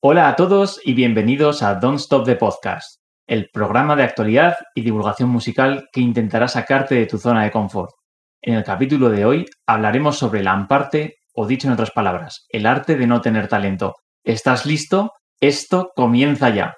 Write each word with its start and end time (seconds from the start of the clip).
Hola 0.00 0.28
a 0.28 0.36
todos 0.36 0.80
y 0.84 0.94
bienvenidos 0.94 1.60
a 1.60 1.74
Don't 1.74 1.98
Stop 1.98 2.24
the 2.24 2.36
Podcast, 2.36 3.00
el 3.26 3.50
programa 3.52 3.96
de 3.96 4.04
actualidad 4.04 4.56
y 4.72 4.82
divulgación 4.82 5.28
musical 5.28 5.88
que 5.92 6.00
intentará 6.00 6.46
sacarte 6.46 6.94
de 6.94 7.06
tu 7.06 7.18
zona 7.18 7.42
de 7.42 7.50
confort. 7.50 7.90
En 8.40 8.54
el 8.54 8.62
capítulo 8.62 9.10
de 9.10 9.24
hoy 9.24 9.46
hablaremos 9.66 10.16
sobre 10.16 10.44
la 10.44 10.52
amparte, 10.52 11.16
o 11.34 11.48
dicho 11.48 11.66
en 11.66 11.72
otras 11.72 11.90
palabras, 11.90 12.46
el 12.50 12.66
arte 12.66 12.94
de 12.94 13.08
no 13.08 13.20
tener 13.20 13.48
talento. 13.48 13.96
¿Estás 14.22 14.66
listo? 14.66 15.14
Esto 15.40 15.90
comienza 15.96 16.50
ya. 16.50 16.76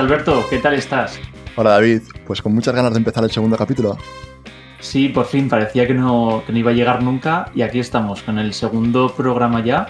Alberto. 0.00 0.46
¿Qué 0.48 0.56
tal 0.56 0.72
estás? 0.72 1.20
Hola 1.56 1.72
David, 1.72 2.00
pues 2.26 2.40
con 2.40 2.54
muchas 2.54 2.74
ganas 2.74 2.92
de 2.92 2.98
empezar 2.98 3.22
el 3.22 3.30
segundo 3.30 3.58
capítulo. 3.58 3.98
Sí, 4.78 5.10
por 5.10 5.26
fin, 5.26 5.46
parecía 5.46 5.86
que 5.86 5.92
no, 5.92 6.42
que 6.46 6.52
no 6.52 6.58
iba 6.58 6.70
a 6.70 6.74
llegar 6.74 7.02
nunca 7.02 7.50
y 7.54 7.60
aquí 7.60 7.80
estamos 7.80 8.22
con 8.22 8.38
el 8.38 8.54
segundo 8.54 9.14
programa 9.14 9.62
ya. 9.62 9.88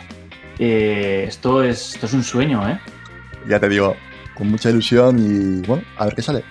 Eh, 0.59 1.27
esto, 1.29 1.63
es, 1.63 1.95
esto 1.95 2.07
es 2.07 2.13
un 2.13 2.25
sueño, 2.25 2.69
¿eh? 2.69 2.81
Ya 3.49 3.61
te 3.61 3.69
digo, 3.69 3.95
con 4.35 4.51
mucha 4.51 4.71
ilusión 4.71 5.17
y 5.17 5.65
bueno, 5.65 5.85
a 5.97 6.07
ver 6.07 6.15
qué 6.17 6.23
sale. 6.23 6.43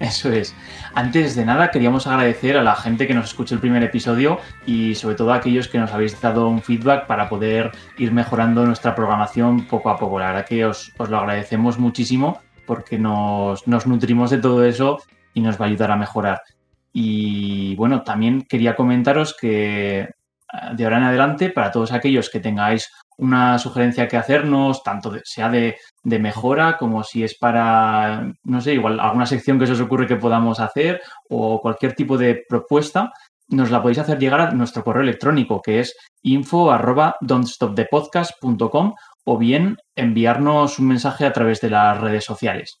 Eso 0.00 0.32
es. 0.32 0.54
Antes 0.94 1.36
de 1.36 1.44
nada, 1.44 1.70
queríamos 1.70 2.06
agradecer 2.06 2.56
a 2.56 2.62
la 2.62 2.76
gente 2.76 3.06
que 3.06 3.12
nos 3.12 3.26
escuchó 3.26 3.54
el 3.54 3.60
primer 3.60 3.82
episodio 3.82 4.40
y 4.64 4.94
sobre 4.94 5.16
todo 5.16 5.34
a 5.34 5.36
aquellos 5.36 5.68
que 5.68 5.78
nos 5.78 5.92
habéis 5.92 6.18
dado 6.18 6.48
un 6.48 6.62
feedback 6.62 7.06
para 7.06 7.28
poder 7.28 7.72
ir 7.98 8.10
mejorando 8.12 8.64
nuestra 8.64 8.94
programación 8.94 9.66
poco 9.66 9.90
a 9.90 9.98
poco. 9.98 10.18
La 10.18 10.28
verdad 10.28 10.46
que 10.46 10.64
os, 10.64 10.94
os 10.96 11.10
lo 11.10 11.18
agradecemos 11.18 11.78
muchísimo 11.78 12.40
porque 12.66 12.98
nos, 12.98 13.66
nos 13.66 13.86
nutrimos 13.86 14.30
de 14.30 14.38
todo 14.38 14.64
eso 14.64 14.98
y 15.34 15.40
nos 15.40 15.60
va 15.60 15.66
a 15.66 15.68
ayudar 15.68 15.90
a 15.90 15.96
mejorar. 15.96 16.42
Y 16.92 17.74
bueno, 17.76 18.02
también 18.02 18.42
quería 18.42 18.74
comentaros 18.74 19.36
que 19.38 20.00
eh, 20.00 20.08
de 20.74 20.84
ahora 20.84 20.98
en 20.98 21.04
adelante, 21.04 21.50
para 21.50 21.70
todos 21.70 21.92
aquellos 21.92 22.30
que 22.30 22.40
tengáis 22.40 22.90
una 23.18 23.58
sugerencia 23.58 24.08
que 24.08 24.16
hacernos, 24.16 24.82
tanto 24.82 25.14
sea 25.24 25.48
de, 25.48 25.76
de 26.02 26.18
mejora 26.18 26.76
como 26.76 27.02
si 27.02 27.24
es 27.24 27.36
para, 27.38 28.32
no 28.44 28.60
sé, 28.60 28.74
igual 28.74 29.00
alguna 29.00 29.26
sección 29.26 29.58
que 29.58 29.66
se 29.66 29.72
os 29.72 29.80
ocurre 29.80 30.06
que 30.06 30.16
podamos 30.16 30.60
hacer 30.60 31.00
o 31.28 31.60
cualquier 31.60 31.94
tipo 31.94 32.18
de 32.18 32.44
propuesta, 32.48 33.12
nos 33.48 33.70
la 33.70 33.80
podéis 33.80 33.98
hacer 33.98 34.18
llegar 34.18 34.40
a 34.40 34.50
nuestro 34.50 34.82
correo 34.82 35.02
electrónico 35.02 35.62
que 35.62 35.80
es 35.80 35.96
info 36.22 36.70
arroba 36.70 37.16
o 39.26 39.36
bien 39.38 39.76
enviarnos 39.96 40.78
un 40.78 40.86
mensaje 40.86 41.26
a 41.26 41.32
través 41.32 41.60
de 41.60 41.70
las 41.70 42.00
redes 42.00 42.24
sociales. 42.24 42.78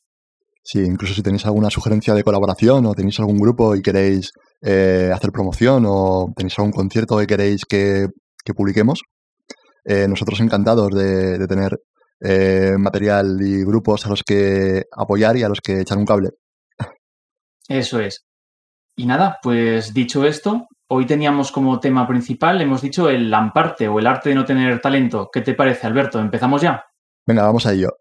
Sí, 0.62 0.80
incluso 0.80 1.14
si 1.14 1.22
tenéis 1.22 1.44
alguna 1.44 1.70
sugerencia 1.70 2.14
de 2.14 2.24
colaboración 2.24 2.86
o 2.86 2.94
tenéis 2.94 3.18
algún 3.20 3.38
grupo 3.38 3.74
y 3.74 3.82
queréis 3.82 4.30
eh, 4.62 5.10
hacer 5.14 5.30
promoción 5.32 5.84
o 5.86 6.32
tenéis 6.36 6.58
algún 6.58 6.72
concierto 6.72 7.18
que 7.18 7.26
queréis 7.26 7.64
que, 7.64 8.08
que 8.44 8.54
publiquemos, 8.54 9.00
eh, 9.84 10.06
nosotros 10.08 10.40
encantados 10.40 10.94
de, 10.94 11.38
de 11.38 11.46
tener 11.46 11.78
eh, 12.20 12.76
material 12.78 13.38
y 13.40 13.64
grupos 13.64 14.06
a 14.06 14.08
los 14.08 14.22
que 14.22 14.84
apoyar 14.92 15.36
y 15.36 15.42
a 15.42 15.48
los 15.48 15.60
que 15.60 15.80
echar 15.80 15.98
un 15.98 16.06
cable. 16.06 16.30
Eso 17.68 18.00
es. 18.00 18.24
Y 18.96 19.06
nada, 19.06 19.38
pues 19.42 19.92
dicho 19.92 20.24
esto, 20.24 20.66
hoy 20.88 21.06
teníamos 21.06 21.50
como 21.50 21.80
tema 21.80 22.06
principal, 22.06 22.60
hemos 22.60 22.82
dicho 22.82 23.08
el 23.08 23.30
lamparte 23.30 23.88
o 23.88 23.98
el 23.98 24.06
arte 24.06 24.30
de 24.30 24.34
no 24.34 24.44
tener 24.44 24.80
talento. 24.80 25.30
¿Qué 25.32 25.40
te 25.40 25.54
parece, 25.54 25.86
Alberto? 25.86 26.20
¿Empezamos 26.20 26.62
ya? 26.62 26.84
Venga, 27.26 27.42
vamos 27.42 27.66
a 27.66 27.72
ello. 27.72 27.96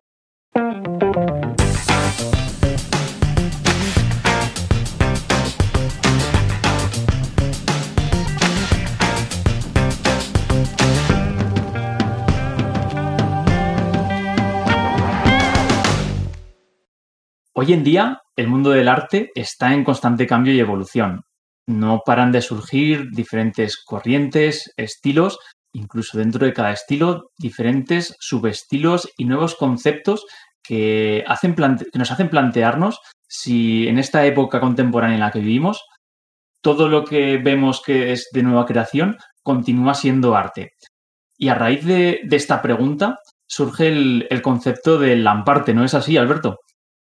Hoy 17.58 17.72
en 17.72 17.84
día, 17.86 18.22
el 18.36 18.48
mundo 18.50 18.72
del 18.72 18.90
arte 18.90 19.32
está 19.34 19.74
en 19.74 19.86
constante 19.86 20.28
cambio 20.28 20.54
y 20.54 20.60
evolución. 20.60 21.24
No 21.68 22.02
paran 22.06 22.32
de 22.32 22.42
surgir 22.42 23.10
diferentes 23.12 23.78
corrientes, 23.84 24.72
estilos, 24.78 25.40
incluso 25.74 26.18
dentro 26.18 26.46
de 26.46 26.54
cada 26.54 26.72
estilo, 26.72 27.32
diferentes 27.38 28.16
subestilos 28.20 29.10
y 29.18 29.26
nuevos 29.26 29.56
conceptos 29.56 30.26
que, 30.64 31.24
hacen 31.28 31.56
nos 31.94 32.12
hacen 32.12 32.30
plantearnos 32.30 33.00
si 33.28 33.88
en 33.88 34.00
esta 34.00 34.26
época 34.26 34.60
contemporánea 34.60 35.16
en 35.16 35.22
la 35.22 35.32
que 35.32 35.40
vivimos, 35.40 35.84
todo 36.62 36.88
lo 36.88 37.04
que 37.04 37.38
vemos 37.38 37.82
que 37.82 38.12
es 38.12 38.30
de 38.32 38.44
nueva 38.44 38.66
creación 38.66 39.18
continúa 39.44 39.94
siendo 39.94 40.36
arte. 40.36 40.72
Y 41.38 41.50
a 41.50 41.56
raíz 41.56 41.86
de, 41.86 42.22
de 42.24 42.36
esta 42.36 42.62
pregunta 42.62 43.20
surge 43.48 43.90
el, 43.90 44.28
el 44.30 44.42
concepto 44.42 44.98
del 44.98 45.24
lamparte, 45.24 45.74
¿no 45.74 45.84
es 45.84 45.94
así, 45.94 46.18
Alberto? 46.18 46.60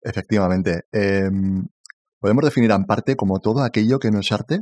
Efectivamente. 0.01 0.83
em, 0.91 1.65
podemos 2.19 2.43
definir 2.43 2.71
en 2.71 2.85
parte 2.85 3.15
como 3.15 3.39
todo 3.39 3.63
aquello 3.63 3.99
que 3.99 4.11
no 4.11 4.19
es 4.19 4.31
arte, 4.31 4.61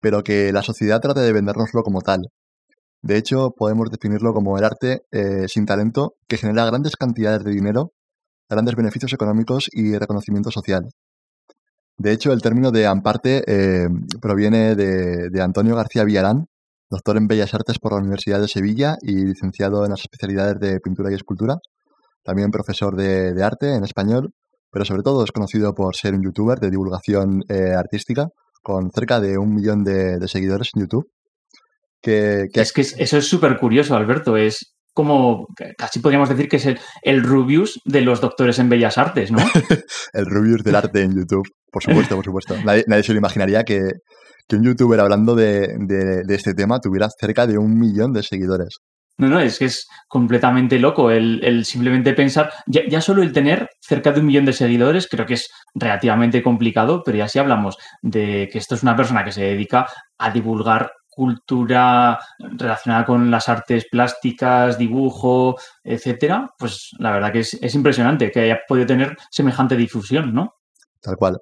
pero 0.00 0.22
que 0.22 0.52
la 0.52 0.62
sociedad 0.62 1.00
trata 1.00 1.22
de 1.22 1.32
vendérnoslo 1.32 1.82
como 1.82 2.00
tal. 2.00 2.28
De 3.02 3.16
hecho, 3.16 3.52
podemos 3.56 3.90
definirlo 3.90 4.32
como 4.34 4.58
el 4.58 4.64
arte 4.64 5.02
eh, 5.12 5.46
sin 5.48 5.66
talento 5.66 6.14
que 6.28 6.38
genera 6.38 6.66
grandes 6.66 6.96
cantidades 6.96 7.44
de 7.44 7.52
dinero, 7.52 7.92
grandes 8.48 8.74
beneficios 8.74 9.12
económicos 9.12 9.68
y 9.72 9.96
reconocimiento 9.96 10.50
social. 10.50 10.88
De 11.98 12.12
hecho, 12.12 12.32
el 12.32 12.42
término 12.42 12.70
de 12.72 12.86
amparte 12.86 13.42
eh, 13.46 13.88
proviene 14.20 14.74
de, 14.74 15.40
Antonio 15.40 15.76
García 15.76 16.04
Villarán, 16.04 16.46
doctor 16.90 17.16
en 17.16 17.26
Bellas 17.26 17.54
Artes 17.54 17.78
por 17.78 17.92
la 17.92 17.98
Universidad 17.98 18.40
de 18.40 18.48
Sevilla 18.48 18.96
y 19.00 19.24
licenciado 19.24 19.84
en 19.84 19.90
las 19.92 20.00
especialidades 20.00 20.58
de 20.60 20.78
pintura 20.80 21.10
y 21.10 21.14
escultura, 21.14 21.56
también 22.22 22.50
profesor 22.50 22.96
de, 22.96 23.32
de 23.32 23.42
arte 23.42 23.74
en 23.74 23.84
español, 23.84 24.32
pero 24.76 24.84
sobre 24.84 25.00
todo 25.02 25.24
es 25.24 25.32
conocido 25.32 25.72
por 25.74 25.96
ser 25.96 26.12
un 26.12 26.22
youtuber 26.22 26.58
de 26.58 26.68
divulgación 26.68 27.40
eh, 27.48 27.72
artística 27.74 28.26
con 28.62 28.90
cerca 28.90 29.20
de 29.20 29.38
un 29.38 29.54
millón 29.54 29.84
de, 29.84 30.18
de 30.18 30.28
seguidores 30.28 30.68
en 30.74 30.82
YouTube. 30.82 31.06
Que, 32.02 32.48
que 32.52 32.60
Es 32.60 32.74
que 32.74 32.82
es- 32.82 32.94
eso 32.98 33.16
es 33.16 33.26
súper 33.26 33.56
curioso, 33.58 33.96
Alberto. 33.96 34.36
Es 34.36 34.74
como, 34.92 35.46
casi 35.78 36.00
podríamos 36.00 36.28
decir 36.28 36.46
que 36.50 36.56
es 36.56 36.66
el, 36.66 36.78
el 37.02 37.22
Rubius 37.22 37.80
de 37.86 38.02
los 38.02 38.20
doctores 38.20 38.58
en 38.58 38.68
Bellas 38.68 38.98
Artes, 38.98 39.32
¿no? 39.32 39.38
el 40.12 40.26
Rubius 40.26 40.62
del 40.62 40.74
arte 40.76 41.00
en 41.00 41.14
YouTube, 41.16 41.48
por 41.72 41.82
supuesto, 41.82 42.14
por 42.14 42.24
supuesto. 42.26 42.54
Nadie, 42.66 42.84
nadie 42.86 43.02
se 43.02 43.12
lo 43.14 43.18
imaginaría 43.18 43.64
que, 43.64 43.80
que 44.46 44.56
un 44.56 44.64
youtuber 44.64 45.00
hablando 45.00 45.34
de, 45.34 45.68
de- 45.86 46.22
de 46.22 46.34
este 46.34 46.52
tema 46.52 46.80
tuviera 46.80 47.08
cerca 47.18 47.46
de 47.46 47.56
un 47.56 47.78
millón 47.78 48.12
de 48.12 48.22
seguidores. 48.22 48.76
No, 49.18 49.28
no, 49.28 49.40
es 49.40 49.58
que 49.58 49.64
es 49.64 49.88
completamente 50.08 50.78
loco 50.78 51.10
el, 51.10 51.42
el 51.42 51.64
simplemente 51.64 52.12
pensar, 52.12 52.52
ya, 52.66 53.00
solo 53.00 53.22
el 53.22 53.32
tener 53.32 53.70
cerca 53.80 54.12
de 54.12 54.20
un 54.20 54.26
millón 54.26 54.44
de 54.44 54.52
seguidores 54.52 55.08
creo 55.08 55.24
que 55.24 55.34
es 55.34 55.48
relativamente 55.74 56.42
complicado, 56.42 57.02
pero 57.02 57.16
ya 57.16 57.28
si 57.28 57.38
hablamos 57.38 57.78
de 58.02 58.48
que 58.52 58.58
esto 58.58 58.74
es 58.74 58.82
una 58.82 58.94
persona 58.94 59.24
que 59.24 59.32
se 59.32 59.42
dedica 59.42 59.86
a 60.18 60.30
divulgar 60.30 60.92
cultura 61.08 62.18
relacionada 62.38 63.06
con 63.06 63.30
las 63.30 63.48
artes 63.48 63.86
plásticas, 63.90 64.76
dibujo, 64.76 65.56
etcétera, 65.82 66.50
pues 66.58 66.90
la 66.98 67.12
verdad 67.12 67.32
que 67.32 67.40
es, 67.40 67.54
es 67.54 67.74
impresionante 67.74 68.30
que 68.30 68.40
haya 68.40 68.60
podido 68.68 68.86
tener 68.86 69.16
semejante 69.30 69.76
difusión, 69.76 70.34
¿no? 70.34 70.56
Tal 71.00 71.16
cual. 71.16 71.38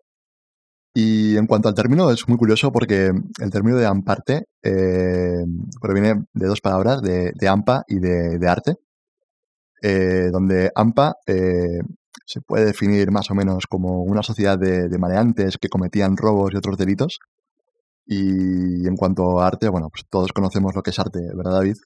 Y 0.96 1.36
en 1.36 1.48
cuanto 1.48 1.68
al 1.68 1.74
término, 1.74 2.08
es 2.12 2.28
muy 2.28 2.38
curioso 2.38 2.70
porque 2.70 3.10
el 3.40 3.50
término 3.50 3.76
de 3.76 3.86
amparte 3.86 4.46
eh, 4.62 5.44
proviene 5.80 6.24
de 6.32 6.46
dos 6.46 6.60
palabras, 6.60 7.02
de, 7.02 7.48
ampa 7.48 7.82
y 7.88 7.98
de, 7.98 8.38
de 8.38 8.48
arte, 8.48 8.76
eh, 9.82 10.28
donde 10.30 10.70
ampa 10.72 11.16
eh, 11.26 11.80
se 12.24 12.40
puede 12.42 12.66
definir 12.66 13.10
más 13.10 13.28
o 13.32 13.34
menos 13.34 13.66
como 13.66 14.04
una 14.04 14.22
sociedad 14.22 14.56
de, 14.56 14.88
de 14.88 14.98
maleantes 14.98 15.58
que 15.58 15.68
cometían 15.68 16.16
robos 16.16 16.52
y 16.54 16.56
otros 16.56 16.78
delitos. 16.78 17.18
Y 18.06 18.86
en 18.86 18.96
cuanto 18.96 19.40
a 19.40 19.48
arte, 19.48 19.68
bueno, 19.68 19.88
pues 19.90 20.04
todos 20.08 20.32
conocemos 20.32 20.76
lo 20.76 20.82
que 20.82 20.90
es 20.90 20.98
arte, 21.00 21.18
¿verdad, 21.34 21.54
David? 21.54 21.76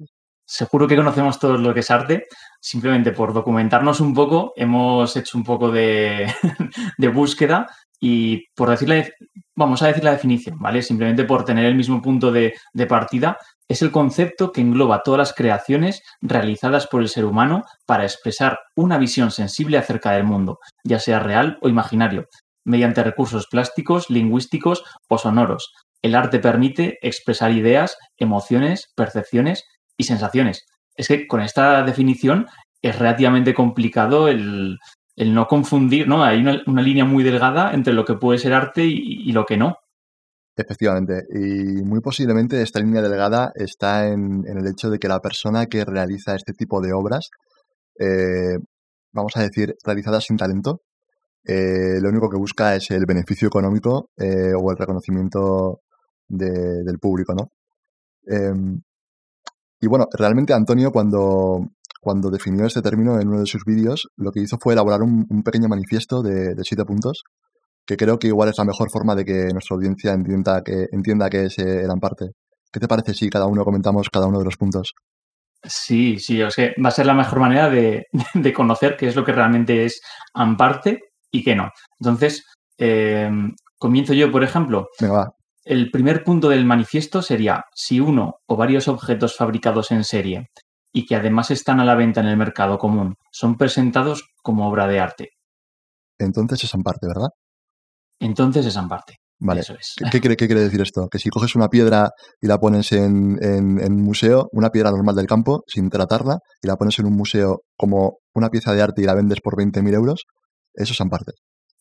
Seguro 0.45 0.87
que 0.87 0.97
conocemos 0.97 1.39
todos 1.39 1.61
lo 1.61 1.73
que 1.73 1.81
es 1.81 1.91
arte. 1.91 2.27
Simplemente 2.61 3.13
por 3.13 3.33
documentarnos 3.33 4.01
un 4.01 4.13
poco, 4.13 4.53
hemos 4.57 5.17
hecho 5.17 5.39
un 5.39 5.45
poco 5.45 5.71
de, 5.71 6.27
de 6.99 7.09
búsqueda 7.09 7.69
y 8.01 8.47
por 8.55 8.71
decirle, 8.71 9.13
vamos 9.57 9.83
a 9.83 9.89
decir 9.89 10.05
la 10.05 10.13
definición, 10.13 10.59
¿vale? 10.59 10.83
Simplemente 10.83 11.25
por 11.25 11.45
tener 11.45 11.65
el 11.67 11.75
mismo 11.75 12.01
punto 12.01 12.31
de, 12.31 12.55
de 12.73 12.87
partida, 12.87 13.39
es 13.69 13.83
el 13.83 13.91
concepto 13.91 14.53
que 14.53 14.61
engloba 14.61 15.03
todas 15.03 15.19
las 15.19 15.33
creaciones 15.35 16.03
realizadas 16.21 16.87
por 16.87 17.03
el 17.03 17.09
ser 17.09 17.25
humano 17.25 17.65
para 17.87 18.05
expresar 18.05 18.59
una 18.77 18.99
visión 18.99 19.31
sensible 19.31 19.79
acerca 19.79 20.13
del 20.13 20.25
mundo, 20.25 20.59
ya 20.85 20.99
sea 20.99 21.19
real 21.19 21.59
o 21.61 21.69
imaginario, 21.69 22.27
mediante 22.65 23.03
recursos 23.03 23.47
plásticos, 23.51 24.11
lingüísticos 24.11 24.85
o 25.09 25.19
sonoros. 25.19 25.73
El 26.03 26.15
arte 26.15 26.39
permite 26.39 26.99
expresar 27.03 27.51
ideas, 27.51 27.97
emociones, 28.17 28.93
percepciones 28.95 29.65
y 29.97 30.05
sensaciones. 30.05 30.65
Es 30.95 31.09
que 31.09 31.27
con 31.27 31.41
esta 31.41 31.83
definición 31.83 32.47
es 32.81 32.97
relativamente 32.99 33.55
complicado 33.55 34.29
el, 34.29 34.79
no 35.27 35.47
confundir, 35.47 36.07
¿no? 36.09 36.23
Hay 36.23 36.41
una, 36.41 36.83
línea 36.83 37.05
muy 37.05 37.25
delgada 37.25 37.73
entre 37.73 37.93
lo 37.93 38.05
que 38.05 38.15
puede 38.15 38.39
ser 38.39 38.53
arte 38.53 38.85
y, 38.85 39.33
lo 39.33 39.45
que 39.45 39.57
no. 39.57 39.77
Efectivamente, 40.57 41.25
y 41.33 41.83
muy 41.85 42.01
posiblemente 42.01 42.61
esta 42.63 42.81
línea 42.81 43.03
delgada 43.03 43.53
está 43.55 44.09
en, 44.09 44.45
el 44.47 44.67
hecho 44.67 44.91
de 44.91 44.99
que 44.99 45.09
la 45.09 45.21
persona 45.21 45.67
que 45.67 45.85
realiza 45.85 46.35
este 46.35 46.53
tipo 46.53 46.81
de 46.81 46.93
obras, 46.93 47.31
eh, 47.99 48.59
vamos 49.13 49.37
a 49.37 49.43
decir, 49.43 49.77
realizadas 49.85 50.25
sin 50.25 50.37
talento, 50.37 50.83
eh, 51.45 52.01
lo 52.01 52.09
único 52.11 52.29
que 52.29 52.37
busca 52.37 52.75
es 52.75 52.91
el 52.91 53.07
beneficio 53.07 53.49
económico 53.49 54.11
eh, 54.17 54.53
o 54.55 54.71
el 54.71 54.77
reconocimiento 54.77 55.81
del 56.29 56.99
público, 57.01 57.35
¿no? 57.35 57.51
Em, 58.27 58.83
y 59.81 59.87
bueno, 59.87 60.09
realmente 60.13 60.53
Antonio 60.53 60.91
cuando, 60.91 61.71
cuando 62.01 62.31
definió 62.31 62.67
este 62.67 62.83
término 62.83 63.21
en 63.21 63.29
uno 63.29 63.41
de 63.41 63.47
sus 63.47 63.65
vídeos, 63.65 64.09
lo 64.17 64.31
que 64.31 64.41
hizo 64.41 64.57
fue 64.61 64.75
elaborar 64.75 65.03
un, 65.03 65.43
pequeño 65.43 65.69
manifiesto 65.69 66.23
de, 66.23 66.55
siete 66.63 66.85
puntos, 66.85 67.23
que 67.87 67.97
creo 67.97 68.19
que 68.19 68.29
igual 68.29 68.49
es 68.49 68.59
la 68.59 68.65
mejor 68.65 68.91
forma 68.91 69.15
de 69.15 69.25
que 69.25 69.49
nuestra 69.53 69.75
audiencia 69.75 70.13
entienda 70.13 70.63
que, 70.63 70.87
entienda 70.93 71.31
que 71.31 71.45
es 71.45 71.59
el 71.59 71.91
Amparte. 71.91 72.31
¿Qué 72.73 72.81
te 72.81 72.89
parece 72.89 73.15
si 73.15 73.31
cada 73.31 73.47
uno 73.47 73.65
comentamos 73.65 74.11
cada 74.11 74.27
uno 74.27 74.39
de 74.39 74.45
los 74.45 74.57
puntos? 74.57 74.93
Sí, 75.63 76.19
sí, 76.19 76.43
o 76.43 76.51
sea, 76.51 76.73
va 76.85 76.91
a 76.91 76.93
ser 76.93 77.07
la 77.07 77.15
mejor 77.15 77.41
manera 77.41 77.69
de, 77.69 78.07
de 78.35 78.53
conocer 78.53 78.97
qué 78.97 79.09
es 79.09 79.17
lo 79.17 79.25
que 79.25 79.33
realmente 79.33 79.85
es 79.85 80.01
Amparte 80.35 81.01
y 81.31 81.43
qué 81.43 81.57
no. 81.57 81.71
Entonces, 81.99 82.45
eh, 82.79 83.31
comienzo 83.79 84.15
yo, 84.15 84.31
por 84.31 84.45
ejemplo. 84.45 84.89
Venga, 85.01 85.15
va. 85.15 85.31
El 85.65 85.91
primer 85.91 86.25
punto 86.25 86.49
del 86.49 86.65
manifiesto 86.65 87.21
sería 87.21 87.65
si 87.75 88.01
uno 88.01 88.37
o 88.47 88.57
varios 88.57 88.89
objetos 88.89 89.37
fabricados 89.37 89.91
en 89.91 90.03
serie 90.03 90.47
y 90.93 91.07
que 91.07 91.17
además 91.17 91.51
están 91.51 91.81
a 91.81 91.85
la 91.85 91.95
venta 91.95 92.21
en 92.21 92.29
el 92.29 92.37
mercado 92.37 92.79
común 92.79 93.17
son 93.31 93.57
presentados 93.57 94.31
como 94.43 94.69
obra 94.69 94.87
de 94.87 95.01
arte. 95.01 95.29
Entonces 96.19 96.65
es 96.65 96.73
parte, 96.83 97.07
¿verdad? 97.07 97.29
Entonces 98.19 98.67
es 98.67 98.79
parte. 98.89 99.17
Vale. 99.41 99.61
Eso 99.61 99.75
es. 99.75 99.95
¿Qué, 100.11 100.21
quiere, 100.21 100.61
decir 100.61 100.81
esto? 100.81 101.09
Que 101.09 101.21
si 101.21 101.31
coges 101.31 101.55
una 101.55 101.69
piedra 101.69 102.11
y 102.41 102.49
la 102.49 102.59
pones 102.59 102.91
en, 102.91 103.39
un 103.41 104.03
museo, 104.03 104.49
una 104.53 104.71
piedra 104.71 104.91
normal 104.91 105.15
del 105.15 105.27
campo, 105.27 105.63
sin 105.69 105.91
tratarla, 105.91 106.39
y 106.61 106.67
la 106.67 106.77
pones 106.77 106.99
en 106.99 107.07
un 107.07 107.17
museo 107.17 107.61
como 107.77 108.19
una 108.35 108.49
pieza 108.49 108.73
de 108.75 108.83
arte 108.83 109.03
y 109.03 109.05
la 109.05 109.15
vendes 109.15 109.41
por 109.41 109.57
20.000 109.57 109.95
euros, 109.95 110.25
eso 110.75 110.93
es 110.93 111.09
parte. 111.09 111.33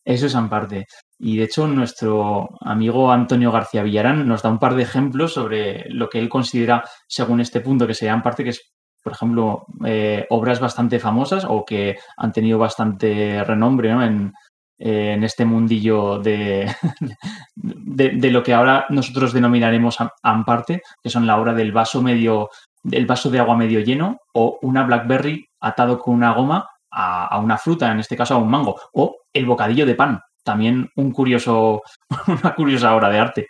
Eso 0.04 0.26
es 0.26 0.34
parte. 0.48 0.86
Y 1.18 1.36
de 1.36 1.44
hecho, 1.44 1.66
nuestro 1.66 2.48
amigo 2.60 3.10
Antonio 3.10 3.50
García 3.50 3.82
Villarán 3.82 4.26
nos 4.26 4.42
da 4.42 4.50
un 4.50 4.58
par 4.58 4.74
de 4.74 4.84
ejemplos 4.84 5.34
sobre 5.34 5.84
lo 5.90 6.08
que 6.08 6.18
él 6.18 6.28
considera, 6.28 6.84
según 7.08 7.40
este 7.40 7.60
punto, 7.60 7.86
que 7.86 7.94
sería 7.94 8.20
parte, 8.22 8.44
que 8.44 8.50
es, 8.50 8.62
por 9.08 9.16
ejemplo, 9.16 9.64
eh, 9.86 10.26
obras 10.28 10.60
bastante 10.60 10.98
famosas 10.98 11.46
o 11.48 11.64
que 11.64 11.96
han 12.18 12.30
tenido 12.30 12.58
bastante 12.58 13.42
renombre 13.42 13.90
en, 13.90 14.34
este 14.78 15.46
mundillo 15.46 16.18
de, 16.18 16.70
de, 17.56 18.30
lo 18.30 18.42
que 18.42 18.52
ahora 18.52 18.84
nosotros 18.90 19.32
denominaremos 19.32 19.96
Amparte, 20.22 20.82
que 21.02 21.08
son 21.08 21.26
la 21.26 21.40
obra 21.40 21.54
del 21.54 21.72
vaso 21.72 22.02
medio, 22.02 22.50
del 22.82 23.06
vaso 23.06 23.30
de 23.30 23.40
agua 23.40 23.56
medio 23.56 23.80
lleno 23.80 24.18
o 24.34 24.58
una 24.60 24.84
Blackberry 24.84 25.46
atado 25.58 25.98
con 25.98 26.14
una 26.14 26.34
goma 26.34 26.68
a, 26.90 27.40
una 27.40 27.56
fruta, 27.56 27.90
en 27.90 28.00
este 28.00 28.16
caso 28.16 28.34
a 28.34 28.38
un 28.38 28.50
mango, 28.50 28.76
o 28.92 29.16
el 29.32 29.46
bocadillo 29.46 29.86
de 29.86 29.94
pan, 29.94 30.20
también 30.44 30.90
un 30.96 31.12
curioso, 31.12 31.80
una 32.26 32.54
curiosa 32.54 32.94
obra 32.94 33.08
de 33.08 33.18
arte. 33.18 33.46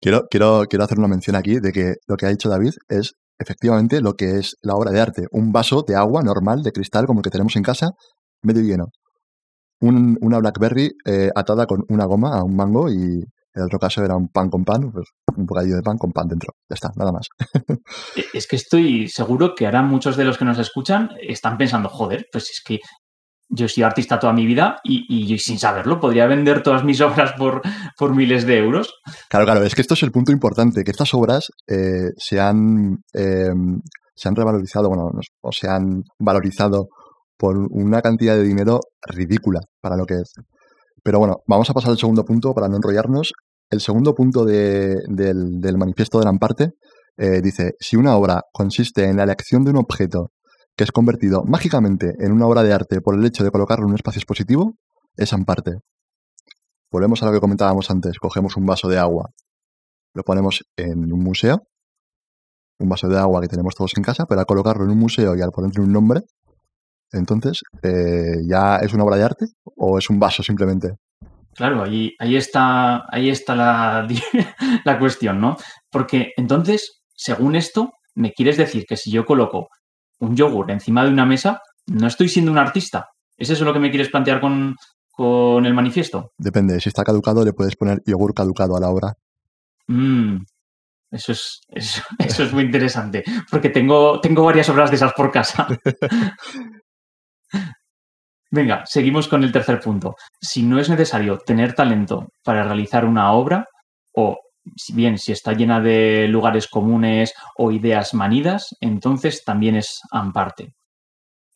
Quiero, 0.00 0.22
quiero, 0.30 0.64
quiero 0.68 0.84
hacer 0.84 0.98
una 0.98 1.08
mención 1.08 1.36
aquí 1.36 1.60
de 1.60 1.72
que 1.72 1.94
lo 2.06 2.16
que 2.16 2.24
ha 2.24 2.30
dicho 2.30 2.48
David 2.48 2.72
es 2.88 3.14
efectivamente 3.38 4.00
lo 4.00 4.14
que 4.14 4.38
es 4.38 4.56
la 4.62 4.74
obra 4.74 4.90
de 4.90 5.00
arte. 5.00 5.26
Un 5.30 5.52
vaso 5.52 5.82
de 5.86 5.96
agua 5.96 6.22
normal, 6.22 6.62
de 6.62 6.72
cristal, 6.72 7.06
como 7.06 7.20
el 7.20 7.24
que 7.24 7.30
tenemos 7.30 7.56
en 7.56 7.62
casa, 7.62 7.90
medio 8.42 8.62
lleno. 8.62 8.86
una 9.80 10.38
Blackberry 10.38 10.92
eh, 11.04 11.30
atada 11.34 11.66
con 11.66 11.84
una 11.88 12.06
goma 12.06 12.38
a 12.38 12.44
un 12.44 12.56
mango 12.56 12.90
y, 12.90 13.24
en 13.54 13.62
otro 13.62 13.78
caso 13.78 14.04
era 14.04 14.16
un 14.16 14.28
pan 14.28 14.50
con 14.50 14.64
pan, 14.64 14.90
pues 14.90 15.06
un 15.36 15.46
bocadillo 15.46 15.76
de 15.76 15.82
pan 15.82 15.96
con 15.96 16.12
pan 16.12 16.28
dentro. 16.28 16.54
Ya 16.68 16.74
está, 16.74 16.90
nada 16.96 17.12
más. 17.12 17.28
Es 18.34 18.46
que 18.46 18.56
estoy 18.56 19.08
seguro 19.08 19.54
que 19.54 19.66
ahora 19.66 19.82
muchos 19.82 20.16
de 20.16 20.24
los 20.24 20.38
que 20.38 20.44
nos 20.44 20.58
escuchan 20.58 21.10
están 21.20 21.56
pensando, 21.56 21.88
joder, 21.88 22.26
pues 22.32 22.50
es 22.50 22.60
que 22.64 22.80
yo 23.48 23.68
soy 23.68 23.82
artista 23.82 24.18
toda 24.18 24.32
mi 24.32 24.46
vida 24.46 24.78
y, 24.84 25.38
sin 25.38 25.58
saberlo 25.58 26.00
podría 26.00 26.26
vender 26.26 26.62
todas 26.62 26.84
mis 26.84 27.00
obras 27.00 27.32
por, 27.32 27.62
por, 27.96 28.14
miles 28.14 28.46
de 28.46 28.58
euros. 28.58 28.94
Claro, 29.28 29.44
claro, 29.44 29.62
es 29.64 29.74
que 29.74 29.80
esto 29.80 29.94
es 29.94 30.02
el 30.02 30.12
punto 30.12 30.32
importante, 30.32 30.84
que 30.84 30.90
estas 30.90 31.14
obras 31.14 31.50
eh, 31.66 32.10
se, 32.16 32.40
han, 32.40 32.98
em, 33.12 33.80
se 34.14 34.28
han 34.28 34.36
revalorizado, 34.36 34.88
bueno, 34.88 35.10
o 35.42 35.52
se 35.52 35.68
han 35.68 36.02
valorizado 36.18 36.88
por 37.36 37.56
una 37.70 38.00
cantidad 38.00 38.36
de 38.36 38.44
dinero 38.44 38.80
ridícula 39.06 39.60
para 39.80 39.96
lo 39.96 40.06
que 40.06 40.14
es. 40.14 40.32
Pero 41.02 41.18
bueno, 41.18 41.36
vamos 41.46 41.68
a 41.68 41.74
pasar 41.74 41.90
al 41.90 41.98
segundo 41.98 42.24
punto 42.24 42.54
para 42.54 42.68
no 42.68 42.76
enrollarnos. 42.76 43.32
El 43.70 43.80
segundo 43.80 44.14
punto 44.14 44.44
del, 44.44 45.76
manifiesto 45.76 46.18
de 46.18 46.24
Lamparte 46.24 46.70
eh, 47.16 47.40
dice, 47.42 47.72
si 47.78 47.96
una 47.96 48.16
obra 48.16 48.42
consiste 48.52 49.04
en 49.04 49.16
la 49.16 49.24
elección 49.24 49.64
de 49.64 49.70
un 49.70 49.78
objeto 49.78 50.30
que 50.76 50.84
es 50.84 50.92
convertido 50.92 51.44
mágicamente 51.44 52.14
en 52.18 52.32
una 52.32 52.46
obra 52.46 52.62
de 52.62 52.72
arte 52.72 53.00
por 53.00 53.14
el 53.14 53.24
hecho 53.24 53.44
de 53.44 53.50
colocarlo 53.50 53.84
en 53.84 53.90
un 53.90 53.96
espacio 53.96 54.18
expositivo, 54.18 54.76
es 55.16 55.32
Amparte. 55.32 55.78
Volvemos 56.90 57.22
a 57.22 57.26
lo 57.26 57.32
que 57.32 57.40
comentábamos 57.40 57.90
antes, 57.90 58.18
cogemos 58.18 58.56
un 58.56 58.66
vaso 58.66 58.88
de 58.88 58.98
agua, 58.98 59.30
lo 60.14 60.22
ponemos 60.22 60.64
en 60.76 61.12
un 61.12 61.22
museo, 61.22 61.62
un 62.78 62.88
vaso 62.88 63.08
de 63.08 63.18
agua 63.18 63.40
que 63.40 63.48
tenemos 63.48 63.74
todos 63.74 63.92
en 63.96 64.02
casa, 64.02 64.26
pero 64.26 64.40
al 64.40 64.46
colocarlo 64.46 64.84
en 64.84 64.90
un 64.90 64.98
museo 64.98 65.36
y 65.36 65.42
al 65.42 65.50
ponerle 65.50 65.82
un 65.82 65.92
nombre, 65.92 66.22
entonces, 67.12 67.60
eh, 67.82 68.42
¿ya 68.48 68.76
es 68.78 68.92
una 68.92 69.04
obra 69.04 69.16
de 69.16 69.24
arte 69.24 69.46
o 69.76 69.98
es 69.98 70.10
un 70.10 70.18
vaso 70.18 70.42
simplemente? 70.42 70.96
Claro, 71.54 71.84
ahí, 71.84 72.12
ahí 72.18 72.36
está, 72.36 73.04
ahí 73.08 73.30
está 73.30 73.54
la, 73.54 74.08
la 74.84 74.98
cuestión, 74.98 75.40
¿no? 75.40 75.56
Porque 75.90 76.32
entonces, 76.36 77.02
según 77.14 77.54
esto, 77.54 77.92
me 78.16 78.32
quieres 78.32 78.56
decir 78.56 78.84
que 78.88 78.96
si 78.96 79.12
yo 79.12 79.24
coloco 79.24 79.68
un 80.20 80.36
yogur 80.36 80.70
encima 80.70 81.04
de 81.04 81.10
una 81.10 81.26
mesa, 81.26 81.60
no 81.86 82.06
estoy 82.06 82.28
siendo 82.28 82.50
un 82.50 82.58
artista. 82.58 83.08
¿Es 83.36 83.50
eso 83.50 83.64
lo 83.64 83.72
que 83.72 83.80
me 83.80 83.90
quieres 83.90 84.10
plantear 84.10 84.40
con, 84.40 84.76
con 85.10 85.66
el 85.66 85.74
manifiesto? 85.74 86.32
Depende, 86.38 86.80
si 86.80 86.88
está 86.88 87.02
caducado 87.02 87.44
le 87.44 87.52
puedes 87.52 87.76
poner 87.76 88.02
yogur 88.06 88.34
caducado 88.34 88.76
a 88.76 88.80
la 88.80 88.88
obra. 88.88 89.14
Mm, 89.88 90.38
eso 91.10 91.32
es, 91.32 91.60
eso, 91.68 92.02
eso, 92.18 92.44
es 92.44 92.52
muy 92.52 92.64
interesante, 92.64 93.24
porque 93.50 93.70
tengo, 93.70 94.20
tengo 94.20 94.44
varias 94.44 94.68
obras 94.68 94.90
de 94.90 94.96
esas 94.96 95.12
por 95.12 95.30
casa. 95.30 95.66
Venga, 98.50 98.84
seguimos 98.86 99.26
con 99.26 99.42
el 99.42 99.50
tercer 99.50 99.80
punto. 99.80 100.14
Si 100.40 100.62
no 100.62 100.78
es 100.78 100.88
necesario 100.88 101.38
tener 101.38 101.74
talento 101.74 102.28
para 102.44 102.62
realizar 102.62 103.04
una 103.04 103.32
obra, 103.32 103.66
o 104.14 104.38
bien 104.92 105.18
si 105.18 105.32
está 105.32 105.52
llena 105.52 105.80
de 105.80 106.28
lugares 106.28 106.68
comunes 106.68 107.34
o 107.56 107.70
ideas 107.70 108.14
manidas, 108.14 108.74
entonces 108.80 109.44
también 109.44 109.76
es 109.76 110.00
amparte. 110.10 110.74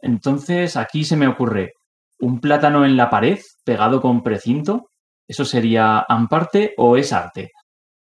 Entonces 0.00 0.76
aquí 0.76 1.04
se 1.04 1.16
me 1.16 1.26
ocurre 1.26 1.72
un 2.20 2.40
plátano 2.40 2.84
en 2.84 2.96
la 2.96 3.10
pared 3.10 3.38
pegado 3.64 4.00
con 4.00 4.22
precinto. 4.22 4.90
¿Eso 5.26 5.44
sería 5.44 6.04
amparte 6.08 6.74
o 6.76 6.96
es 6.96 7.12
arte? 7.12 7.50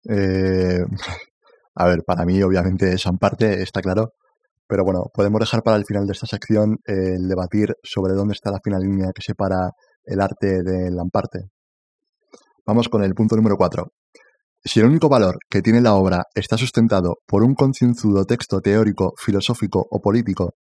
Eh, 0.09 0.85
a 1.75 1.87
ver, 1.87 2.03
para 2.05 2.25
mí 2.25 2.43
obviamente 2.43 2.93
es 2.93 3.07
amparte, 3.07 3.63
está 3.63 3.81
claro. 3.81 4.13
Pero 4.67 4.85
bueno, 4.85 5.05
podemos 5.15 5.41
dejar 5.41 5.63
para 5.63 5.79
el 5.79 5.87
final 5.87 6.07
de 6.07 6.13
esta 6.13 6.27
sección 6.27 6.79
el 6.85 7.27
debatir 7.27 7.75
sobre 7.83 8.13
dónde 8.13 8.35
está 8.35 8.51
la 8.51 8.61
final 8.63 8.83
línea 8.83 9.13
que 9.15 9.23
separa 9.23 9.71
el 10.05 10.21
arte 10.21 10.63
del 10.63 10.99
amparte. 10.99 11.49
Vamos 12.67 12.89
con 12.91 13.03
el 13.03 13.15
punto 13.15 13.35
número 13.35 13.57
4. 13.57 13.91
Si 14.69 14.81
el 14.81 14.87
único 14.87 15.09
valor 15.09 15.39
que 15.49 15.63
tiene 15.63 15.81
la 15.81 15.95
obra 15.95 16.25
está 16.35 16.59
sustentado 16.59 17.17
por 17.27 17.43
un 17.43 17.55
concienzudo 17.55 18.27
texto 18.27 18.61
teórico, 18.61 19.15
filosófico 19.17 19.87
o 19.91 19.99
político 20.03 20.57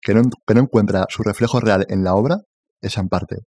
que 0.00 0.14
no, 0.14 0.22
encuentra 0.46 1.04
su 1.10 1.22
reflejo 1.22 1.60
real 1.60 1.84
en 1.90 2.02
la 2.02 2.14
obra, 2.14 2.38
es 2.80 2.96
amparte. 2.96 3.40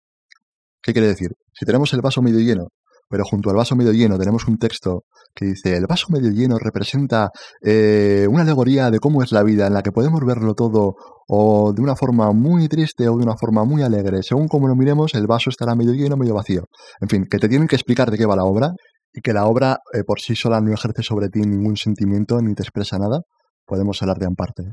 ¿Qué 0.81 0.91
quiere 0.91 1.07
decir? 1.07 1.29
Si 1.53 1.65
tenemos 1.65 1.93
el 1.93 2.01
vaso 2.01 2.21
medio 2.21 2.39
lleno, 2.39 2.67
pero 3.07 3.23
junto 3.23 3.49
al 3.49 3.55
vaso 3.55 3.77
medio 3.77 3.93
lleno 3.93 4.19
tenemos 4.19 4.45
un 4.45 4.57
texto 4.57 5.03
que 5.33 5.45
dice, 5.45 5.77
el 5.77 5.87
vaso 5.87 6.07
medio 6.09 6.31
lleno 6.31 6.57
representa 6.59 7.29
eh, 7.61 8.27
una 8.29 8.41
alegoría 8.41 8.91
de 8.91 8.99
cómo 8.99 9.23
es 9.23 9.31
la 9.31 9.41
vida, 9.41 9.67
en 9.67 9.73
la 9.73 9.83
que 9.83 9.93
podemos 9.93 10.19
verlo 10.25 10.53
todo 10.53 10.95
o 11.29 11.71
de 11.71 11.81
una 11.81 11.95
forma 11.95 12.29
muy 12.33 12.67
triste 12.67 13.07
o 13.07 13.15
de 13.15 13.23
una 13.23 13.37
forma 13.37 13.63
muy 13.63 13.83
alegre. 13.83 14.21
Según 14.21 14.49
como 14.49 14.67
lo 14.67 14.75
miremos, 14.75 15.13
el 15.13 15.27
vaso 15.27 15.49
estará 15.49 15.75
medio 15.75 15.93
lleno 15.93 16.15
o 16.15 16.17
medio 16.17 16.33
vacío. 16.33 16.65
En 16.99 17.07
fin, 17.07 17.25
que 17.31 17.39
te 17.39 17.47
tienen 17.47 17.69
que 17.69 17.77
explicar 17.77 18.11
de 18.11 18.17
qué 18.17 18.25
va 18.25 18.35
la 18.35 18.43
obra 18.43 18.73
y 19.13 19.21
que 19.21 19.33
la 19.33 19.45
obra 19.45 19.79
eh, 19.93 20.03
por 20.03 20.19
sí 20.19 20.35
sola 20.35 20.59
no 20.59 20.73
ejerce 20.73 21.03
sobre 21.03 21.29
ti 21.29 21.41
ningún 21.41 21.77
sentimiento 21.77 22.41
ni 22.41 22.55
te 22.55 22.63
expresa 22.63 22.97
nada, 22.97 23.21
podemos 23.65 24.01
hablar 24.01 24.17
de 24.17 24.25
amparte. 24.25 24.63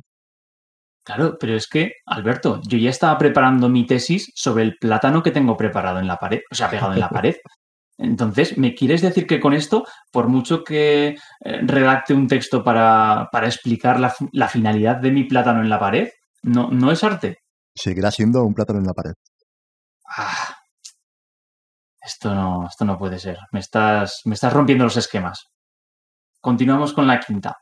Claro, 1.04 1.36
pero 1.38 1.54
es 1.54 1.66
que, 1.66 1.92
Alberto, 2.06 2.60
yo 2.66 2.78
ya 2.78 2.90
estaba 2.90 3.16
preparando 3.18 3.68
mi 3.68 3.86
tesis 3.86 4.30
sobre 4.34 4.64
el 4.64 4.76
plátano 4.78 5.22
que 5.22 5.30
tengo 5.30 5.56
preparado 5.56 5.98
en 5.98 6.06
la 6.06 6.16
pared, 6.16 6.40
o 6.50 6.54
sea, 6.54 6.70
pegado 6.70 6.92
en 6.92 7.00
la 7.00 7.08
pared. 7.08 7.36
Entonces, 7.96 8.56
¿me 8.56 8.74
quieres 8.74 9.02
decir 9.02 9.26
que 9.26 9.40
con 9.40 9.52
esto, 9.52 9.84
por 10.10 10.28
mucho 10.28 10.62
que 10.64 11.08
eh, 11.08 11.60
redacte 11.62 12.14
un 12.14 12.28
texto 12.28 12.62
para, 12.64 13.28
explicar 13.42 14.00
la, 14.00 14.48
finalidad 14.48 14.96
de 14.96 15.10
mi 15.10 15.24
plátano 15.24 15.60
en 15.60 15.68
la 15.68 15.78
pared, 15.78 16.08
no, 16.42 16.70
no 16.70 16.90
es 16.92 17.04
arte? 17.04 17.38
Seguirá 17.74 18.10
siendo 18.10 18.44
un 18.44 18.54
plátano 18.54 18.78
en 18.78 18.86
la 18.86 18.94
pared. 18.94 19.12
Ah, 20.16 20.56
esto 22.10 22.34
no, 22.34 22.66
esto 22.66 22.84
no 22.84 22.98
puede 22.98 23.18
ser. 23.18 23.38
Me 23.52 23.60
estás, 23.60 24.22
me 24.24 24.34
estás 24.34 24.52
rompiendo 24.52 24.84
los 24.84 24.96
esquemas. 24.96 25.46
Continuamos 26.40 26.92
con 26.92 27.06
la 27.06 27.20
quinta. 27.20 27.56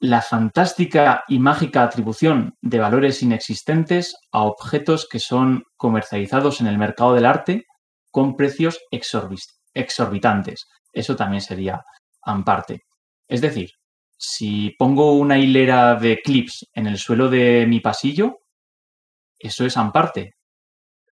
La 0.00 0.22
fantástica 0.22 1.24
y 1.28 1.38
mágica 1.38 1.82
atribución 1.82 2.54
de 2.62 2.78
valores 2.78 3.22
inexistentes 3.22 4.16
a 4.32 4.42
objetos 4.42 5.08
que 5.10 5.18
son 5.18 5.64
comercializados 5.76 6.60
en 6.60 6.68
el 6.68 6.78
mercado 6.78 7.14
del 7.14 7.26
arte 7.26 7.64
con 8.10 8.36
precios 8.36 8.78
exorbitantes. 8.90 10.66
Eso 10.92 11.16
también 11.16 11.40
sería 11.40 11.82
amparte. 12.22 12.82
Es 13.26 13.40
decir, 13.40 13.70
si 14.16 14.70
pongo 14.78 15.12
una 15.12 15.38
hilera 15.38 15.94
de 15.96 16.20
clips 16.22 16.66
en 16.72 16.86
el 16.86 16.96
suelo 16.96 17.28
de 17.28 17.66
mi 17.68 17.80
pasillo, 17.80 18.38
eso 19.38 19.66
es 19.66 19.76
amparte. 19.76 20.37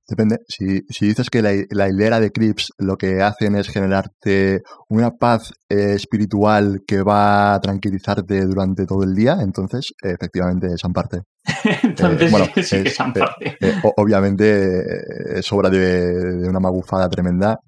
Depende. 0.09 0.39
Si, 0.49 0.83
dices 1.07 1.31
que 1.31 1.43
la, 1.43 1.89
hilera 1.89 2.19
de 2.19 2.33
clips 2.33 2.73
lo 2.79 2.97
que 2.97 3.23
hacen 3.23 3.55
es 3.55 3.69
generarte 3.69 4.63
una 4.89 5.13
paz 5.13 5.53
eh, 5.69 5.95
espiritual 5.95 6.81
que 6.87 7.03
va 7.03 7.55
a 7.55 7.61
tranquilizarte 7.61 8.45
durante 8.45 8.85
todo 8.85 9.05
el 9.05 9.15
día, 9.15 9.39
entonces 9.41 9.93
efectivamente 10.03 10.67
es 10.75 10.85
amparte. 10.85 11.21
entonces 11.83 12.31
sí, 12.55 12.63
sí 12.63 12.83
que 12.83 12.89
es 12.89 13.01
amparte. 13.01 13.57
Eh, 13.61 13.81
obviamente 13.97 15.39
es 15.39 15.53
obra 15.53 15.71
de, 15.71 16.49
una 16.49 16.61
magufada 16.61 17.09
tremenda 17.09 17.59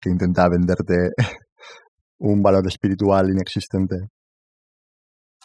que 0.00 0.10
intenta 0.10 0.48
venderte 0.48 1.10
un 2.18 2.42
valor 2.42 2.66
espiritual 2.66 3.30
inexistente. 3.30 3.96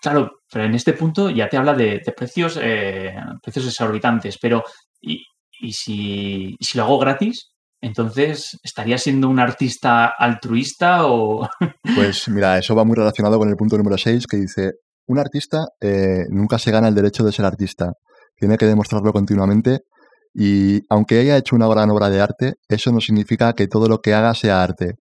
Claro, 0.01 0.31
pero 0.51 0.65
en 0.65 0.73
este 0.73 0.93
punto 0.93 1.29
ya 1.29 1.47
te 1.47 1.57
habla 1.57 1.73
de, 1.73 2.01
precios, 2.17 2.59
eh, 2.61 3.13
precios 3.41 3.67
exorbitantes, 3.67 4.37
pero 4.41 4.63
¿y, 4.99 5.23
y 5.61 5.73
si, 5.73 6.57
lo 6.75 6.83
hago 6.83 6.99
gratis, 6.99 7.51
entonces, 7.79 8.59
¿estaría 8.63 8.97
siendo 8.97 9.29
un 9.29 9.39
artista 9.39 10.05
altruista 10.17 11.07
o...? 11.07 11.47
Pues 11.95 12.27
mira, 12.29 12.57
eso 12.57 12.75
va 12.75 12.83
muy 12.83 12.95
relacionado 12.95 13.37
con 13.37 13.49
el 13.49 13.55
punto 13.55 13.77
número 13.77 13.97
6 13.97 14.27
que 14.27 14.37
dice, 14.37 14.71
un 15.07 15.19
artista 15.19 15.65
eh, 15.79 16.25
nunca 16.29 16.59
se 16.59 16.71
gana 16.71 16.87
el 16.87 16.95
derecho 16.95 17.23
de 17.23 17.31
ser 17.31 17.45
artista, 17.45 17.93
tiene 18.35 18.57
que 18.57 18.65
demostrarlo 18.65 19.11
continuamente 19.11 19.79
y 20.33 20.81
aunque 20.89 21.19
haya 21.19 21.37
hecho 21.37 21.55
una 21.55 21.67
gran 21.67 21.89
obra 21.89 22.09
de 22.09 22.21
arte, 22.21 22.53
eso 22.69 22.91
no 22.91 23.01
significa 23.01 23.53
que 23.53 23.67
todo 23.67 23.87
lo 23.87 23.99
que 23.99 24.13
haga 24.13 24.33
sea 24.33 24.63
arte. 24.63 24.95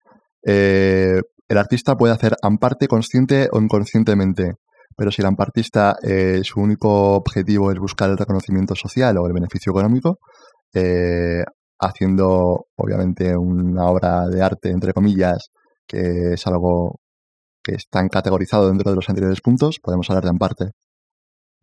Eh, 0.45 1.19
el 1.47 1.57
artista 1.57 1.95
puede 1.95 2.13
hacer 2.13 2.35
amparte 2.41 2.87
consciente 2.87 3.49
o 3.51 3.59
inconscientemente, 3.59 4.53
pero 4.95 5.11
si 5.11 5.21
el 5.21 5.27
ampartista 5.27 5.95
eh, 6.01 6.41
su 6.43 6.59
único 6.59 7.13
objetivo 7.13 7.71
es 7.71 7.79
buscar 7.79 8.09
el 8.09 8.17
reconocimiento 8.17 8.75
social 8.75 9.17
o 9.17 9.27
el 9.27 9.33
beneficio 9.33 9.71
económico, 9.71 10.19
eh, 10.77 11.43
haciendo 11.79 12.67
obviamente 12.75 13.35
una 13.35 13.85
obra 13.85 14.27
de 14.27 14.41
arte, 14.41 14.69
entre 14.69 14.93
comillas, 14.93 15.49
que 15.87 16.33
es 16.33 16.47
algo 16.47 16.99
que 17.63 17.73
está 17.75 18.07
categorizado 18.09 18.67
dentro 18.67 18.91
de 18.91 18.95
los 18.95 19.09
anteriores 19.09 19.41
puntos, 19.41 19.79
podemos 19.81 20.09
hablar 20.09 20.23
de 20.23 20.29
amparte. 20.29 20.65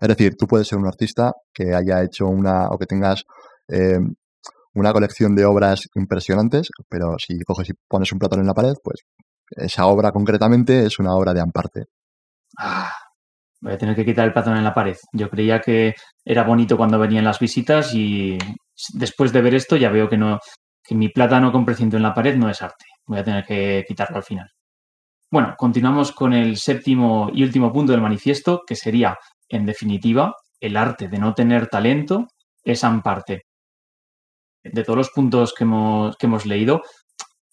Es 0.01 0.09
decir, 0.09 0.35
tú 0.37 0.47
puedes 0.47 0.69
ser 0.69 0.79
un 0.79 0.87
artista 0.87 1.33
que 1.53 1.75
haya 1.75 2.03
hecho 2.03 2.27
una 2.27 2.69
o 2.69 2.79
que 2.79 2.87
tengas 2.87 3.25
eh, 3.69 3.99
una 4.75 4.93
colección 4.93 5.35
de 5.37 5.45
obras 5.45 5.89
impresionantes, 5.95 6.69
pero 6.89 7.17
si 7.19 7.39
coges 7.41 7.71
y 7.71 7.73
pones 7.89 8.13
un 8.13 8.19
platón 8.19 8.41
en 8.41 8.47
la 8.47 8.55
pared, 8.55 8.75
pues 8.83 9.03
esa 9.51 9.87
obra 9.87 10.11
concretamente 10.11 10.85
es 10.87 10.99
una 10.99 11.15
obra 11.15 11.33
de 11.33 11.41
amparte. 11.41 11.85
Ah, 12.59 12.93
voy 13.61 13.73
a 13.73 13.79
tener 13.79 13.95
que 13.95 14.05
quitar 14.05 14.27
el 14.27 14.33
platón 14.33 14.57
en 14.57 14.65
la 14.65 14.75
pared. 14.75 14.97
Yo 15.13 15.31
creía 15.31 15.61
que 15.61 15.95
era 16.25 16.43
bonito 16.43 16.77
cuando 16.77 16.99
venían 16.99 17.25
las 17.25 17.39
visitas 17.39 17.95
y 17.95 18.37
después 18.93 19.33
de 19.33 19.43
ver 19.43 19.55
esto 19.55 19.77
ya 19.77 19.91
veo 19.91 20.09
que 20.09 20.17
no 20.17 20.41
que 20.85 20.95
mi 20.95 21.09
plátano 21.09 21.51
con 21.51 21.65
precinto 21.65 21.97
en 21.97 22.03
la 22.03 22.15
pared 22.15 22.37
no 22.37 22.51
es 22.51 22.61
arte. 22.61 22.85
Voy 23.07 23.19
a 23.19 23.25
tener 23.25 23.45
que 23.45 23.85
quitarlo 23.89 24.19
al 24.19 24.23
final. 24.23 24.51
Bueno, 25.31 25.55
continuamos 25.57 26.13
con 26.13 26.33
el 26.33 26.59
séptimo 26.59 27.31
y 27.33 27.43
último 27.43 27.73
punto 27.73 27.93
del 27.93 28.03
manifiesto, 28.03 28.63
que 28.67 28.77
sería, 28.77 29.17
en 29.49 29.67
definitiva, 29.67 30.35
el 30.61 30.77
arte 30.77 31.09
de 31.09 31.19
no 31.19 31.35
tener 31.35 31.69
talento 31.69 32.29
es 32.63 32.85
amparte. 32.85 33.43
De 34.63 34.85
todos 34.85 34.97
los 34.97 35.11
puntos 35.11 35.55
que 35.55 35.65
hemos, 35.65 36.17
que 36.17 36.27
hemos 36.27 36.47
leído, 36.47 36.83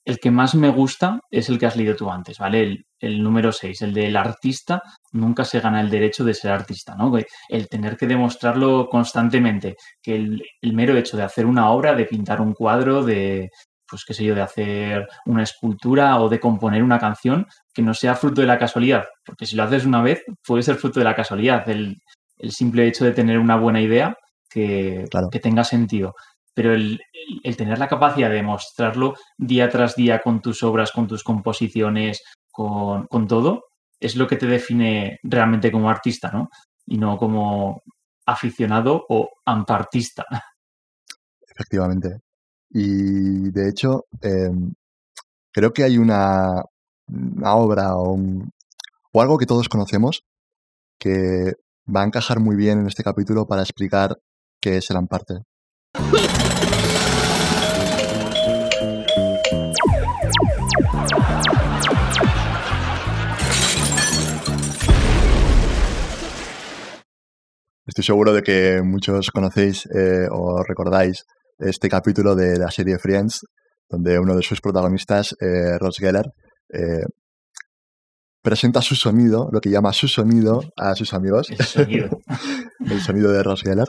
el 0.03 0.19
que 0.19 0.31
más 0.31 0.55
me 0.55 0.69
gusta 0.69 1.19
es 1.29 1.49
el 1.49 1.59
que 1.59 1.67
has 1.67 1.75
leído 1.75 1.95
tú 1.95 2.09
antes, 2.09 2.39
¿vale? 2.39 2.85
El, 2.99 3.23
número 3.23 3.51
6, 3.51 3.81
el 3.83 3.93
del 3.93 4.15
artista 4.15 4.81
nunca 5.11 5.43
se 5.45 5.59
gana 5.59 5.81
el 5.81 5.89
derecho 5.89 6.23
de 6.23 6.33
ser 6.33 6.51
artista, 6.51 6.95
¿no? 6.95 7.11
El 7.49 7.67
tener 7.67 7.97
que 7.97 8.07
demostrarlo 8.07 8.87
constantemente, 8.89 9.75
que 10.01 10.15
el, 10.15 10.73
mero 10.73 10.95
hecho 10.95 11.17
de 11.17 11.23
hacer 11.23 11.45
una 11.45 11.69
obra, 11.71 11.93
de 11.95 12.05
pintar 12.05 12.41
un 12.41 12.53
cuadro, 12.53 13.03
de, 13.03 13.49
pues 13.87 14.03
qué 14.05 14.13
sé 14.13 14.23
yo, 14.23 14.35
de 14.35 14.41
hacer 14.41 15.07
una 15.25 15.43
escultura 15.43 16.19
o 16.19 16.29
de 16.29 16.39
componer 16.39 16.83
una 16.83 16.99
canción, 16.99 17.45
que 17.73 17.81
no 17.81 17.93
sea 17.93 18.15
fruto 18.15 18.41
de 18.41 18.47
la 18.47 18.59
casualidad, 18.59 19.05
porque 19.25 19.45
si 19.45 19.55
lo 19.55 19.63
haces 19.63 19.85
una 19.85 20.01
vez, 20.01 20.23
puede 20.45 20.63
ser 20.63 20.75
fruto 20.75 20.99
de 20.99 21.05
la 21.05 21.15
casualidad, 21.15 21.67
el, 21.69 22.01
simple 22.49 22.87
hecho 22.87 23.05
de 23.05 23.11
tener 23.11 23.37
una 23.37 23.55
buena 23.55 23.81
idea 23.81 24.15
que, 24.49 25.05
que 25.31 25.39
tenga 25.39 25.63
sentido 25.63 26.15
pero 26.53 26.73
el, 26.73 26.99
tener 27.57 27.79
la 27.79 27.87
capacidad 27.87 28.29
de 28.29 28.43
mostrarlo 28.43 29.15
día 29.37 29.69
tras 29.69 29.95
día 29.95 30.19
con 30.19 30.41
tus 30.41 30.63
obras, 30.63 30.91
con 30.91 31.07
tus 31.07 31.23
composiciones, 31.23 32.21
con, 32.51 33.07
todo, 33.27 33.65
es 33.99 34.15
lo 34.15 34.27
que 34.27 34.37
te 34.37 34.47
define 34.47 35.19
realmente 35.23 35.71
como 35.71 35.89
artista, 35.89 36.31
¿no? 36.31 36.49
Y 36.85 36.97
no 36.97 37.17
como 37.17 37.81
aficionado 38.25 39.05
o 39.09 39.29
ampartista. 39.45 40.25
Efectivamente. 41.47 42.19
Y 42.69 43.51
de 43.51 43.69
hecho, 43.69 44.05
em, 44.21 44.73
creo 45.51 45.73
que 45.73 45.83
hay 45.83 45.97
una, 45.97 46.63
obra 47.43 47.95
o, 47.95 48.17
o 49.11 49.21
algo 49.21 49.37
que 49.37 49.45
todos 49.45 49.67
conocemos 49.67 50.23
que 50.97 51.53
va 51.93 52.03
a 52.03 52.05
encajar 52.05 52.39
muy 52.39 52.55
bien 52.55 52.79
en 52.79 52.87
este 52.87 53.03
capítulo 53.03 53.47
para 53.47 53.63
explicar 53.63 54.17
qué 54.61 54.77
es 54.77 54.89
el 54.91 54.97
amparte. 54.97 55.41
Estoy 67.91 68.05
seguro 68.05 68.31
de 68.31 68.41
que 68.41 68.81
muchos 68.81 69.31
conocéis 69.31 69.85
eh, 69.87 70.25
o 70.31 70.63
recordáis 70.63 71.25
este 71.59 71.89
capítulo 71.89 72.35
de 72.35 72.57
la 72.57 72.71
serie 72.71 72.97
Friends, 72.97 73.41
donde 73.89 74.17
uno 74.17 74.33
de 74.33 74.43
sus 74.43 74.61
protagonistas, 74.61 75.35
eh, 75.41 75.77
Ross 75.77 75.97
Geller, 75.97 76.23
eh, 76.69 77.03
presenta 78.41 78.81
su 78.81 78.95
sonido, 78.95 79.49
lo 79.51 79.59
que 79.59 79.69
llama 79.69 79.91
su 79.91 80.07
sonido 80.07 80.61
a 80.77 80.95
sus 80.95 81.13
amigos. 81.13 81.49
El 81.49 81.65
sonido. 81.65 82.09
El 82.79 83.01
sonido 83.01 83.29
de 83.29 83.43
Ross 83.43 83.61
Geller 83.61 83.87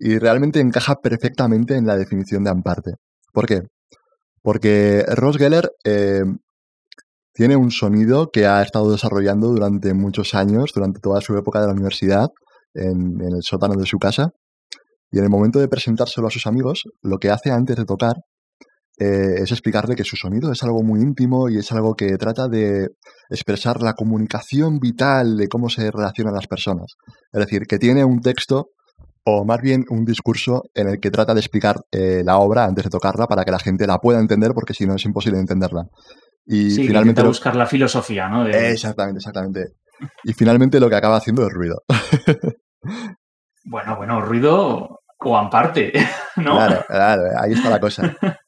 y 0.00 0.18
realmente 0.18 0.60
encaja 0.60 0.96
perfectamente 0.96 1.76
en 1.76 1.86
la 1.86 1.96
definición 1.96 2.42
de 2.42 2.50
Amparte. 2.50 2.92
¿Por 3.32 3.46
qué? 3.46 3.60
Porque 4.42 5.04
Ross 5.06 5.36
Geller 5.36 5.70
eh, 5.84 6.24
tiene 7.34 7.54
un 7.54 7.70
sonido 7.70 8.30
que 8.32 8.46
ha 8.46 8.62
estado 8.62 8.90
desarrollando 8.90 9.48
durante 9.48 9.92
muchos 9.92 10.34
años, 10.34 10.72
durante 10.74 11.00
toda 11.00 11.20
su 11.20 11.36
época 11.36 11.60
de 11.60 11.66
la 11.66 11.74
universidad, 11.74 12.28
en, 12.72 13.20
el 13.20 13.42
sótano 13.42 13.74
de 13.74 13.84
su 13.84 13.98
casa. 13.98 14.30
Y 15.12 15.18
en 15.18 15.24
el 15.24 15.30
momento 15.30 15.58
de 15.58 15.68
presentárselo 15.68 16.28
a 16.28 16.30
sus 16.30 16.46
amigos, 16.46 16.84
lo 17.02 17.18
que 17.18 17.28
hace 17.28 17.50
antes 17.50 17.76
de 17.76 17.84
tocar 17.84 18.14
eh, 18.98 19.42
es 19.42 19.52
explicarle 19.52 19.96
que 19.96 20.04
su 20.04 20.16
sonido 20.16 20.50
es 20.50 20.62
algo 20.62 20.82
muy 20.82 21.00
íntimo 21.00 21.50
y 21.50 21.58
es 21.58 21.70
algo 21.72 21.94
que 21.94 22.16
trata 22.16 22.48
de 22.48 22.88
expresar 23.28 23.82
la 23.82 23.92
comunicación 23.92 24.78
vital 24.78 25.36
de 25.36 25.48
cómo 25.48 25.68
se 25.68 25.90
relacionan 25.90 26.34
las 26.34 26.46
personas. 26.46 26.94
Es 27.32 27.40
decir, 27.40 27.66
que 27.66 27.78
tiene 27.78 28.02
un 28.02 28.20
texto 28.20 28.70
o 29.24 29.44
más 29.44 29.60
bien 29.60 29.84
un 29.90 30.04
discurso 30.04 30.64
en 30.74 30.88
el 30.88 31.00
que 31.00 31.10
trata 31.10 31.34
de 31.34 31.40
explicar 31.40 31.76
eh, 31.90 32.22
la 32.24 32.38
obra 32.38 32.64
antes 32.64 32.84
de 32.84 32.90
tocarla 32.90 33.26
para 33.26 33.44
que 33.44 33.50
la 33.50 33.58
gente 33.58 33.86
la 33.86 33.98
pueda 33.98 34.18
entender, 34.18 34.52
porque 34.54 34.74
si 34.74 34.86
no 34.86 34.94
es 34.94 35.04
imposible 35.04 35.38
entenderla. 35.38 35.84
Y 36.46 36.70
sí, 36.70 36.86
finalmente. 36.86 37.22
buscar 37.22 37.54
la 37.54 37.66
filosofía, 37.66 38.28
¿no? 38.28 38.46
Exactamente, 38.46 39.18
exactamente. 39.18 39.64
Y 40.24 40.32
finalmente 40.32 40.80
lo 40.80 40.88
que 40.88 40.96
acaba 40.96 41.16
haciendo 41.16 41.46
es 41.46 41.52
ruido. 41.52 41.82
bueno, 43.64 43.96
bueno, 43.96 44.20
ruido 44.20 45.00
o 45.18 45.36
amparte, 45.36 45.92
¿no? 46.36 46.56
Claro, 46.56 46.84
claro, 46.88 47.22
ahí 47.38 47.52
está 47.52 47.70
la 47.70 47.80
cosa. 47.80 48.16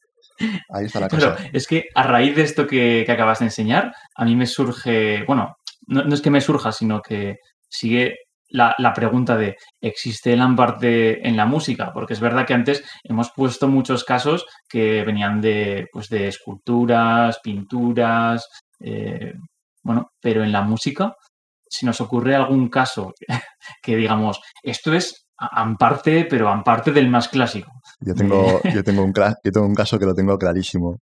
Ahí 0.73 0.85
está 0.85 0.99
la 0.99 1.09
cosa. 1.09 1.37
es 1.53 1.67
que 1.67 1.85
a 1.93 2.03
raíz 2.03 2.35
de 2.35 2.41
esto 2.41 2.65
que, 2.65 3.05
acabas 3.07 3.39
de 3.39 3.45
enseñar, 3.45 3.93
a 4.15 4.25
mí 4.25 4.35
me 4.35 4.47
surge, 4.47 5.23
bueno, 5.25 5.55
no, 5.85 6.03
no, 6.03 6.13
es 6.13 6.21
que 6.21 6.31
me 6.31 6.41
surja, 6.41 6.71
sino 6.71 7.01
que 7.01 7.35
sigue 7.69 8.15
la, 8.53 8.93
pregunta 8.93 9.35
de, 9.35 9.57
¿existe 9.81 10.33
el 10.33 10.41
Amparte 10.41 11.27
en 11.27 11.35
la 11.35 11.45
música? 11.45 11.91
Porque 11.93 12.13
es 12.13 12.19
verdad 12.19 12.45
que 12.45 12.53
antes 12.53 12.83
hemos 13.03 13.31
puesto 13.31 13.67
muchos 13.67 14.03
casos 14.03 14.45
que 14.69 15.03
venían 15.03 15.41
de, 15.41 15.87
pues 15.91 16.07
de 16.09 16.27
esculturas, 16.27 17.39
pinturas, 17.43 18.47
eh, 18.79 19.33
bueno, 19.81 20.11
pero 20.21 20.43
en 20.43 20.51
la 20.51 20.61
música, 20.61 21.15
si 21.67 21.85
nos 21.85 21.99
ocurre 21.99 22.35
algún 22.35 22.69
caso 22.69 23.13
que 23.81 23.95
digamos, 23.95 24.39
esto 24.61 24.93
es 24.93 25.25
Amparte, 25.35 26.25
pero 26.29 26.47
Amparte 26.47 26.91
del 26.91 27.09
más 27.09 27.27
clásico. 27.27 27.71
Yo 27.99 28.13
tengo, 28.13 28.61
yo 28.73 28.83
tengo, 28.83 29.03
un, 29.03 29.13
yo 29.13 29.51
tengo 29.51 29.65
un 29.65 29.75
caso 29.75 29.97
que 29.97 30.05
lo 30.05 30.13
tengo 30.13 30.37
clarísimo. 30.37 30.99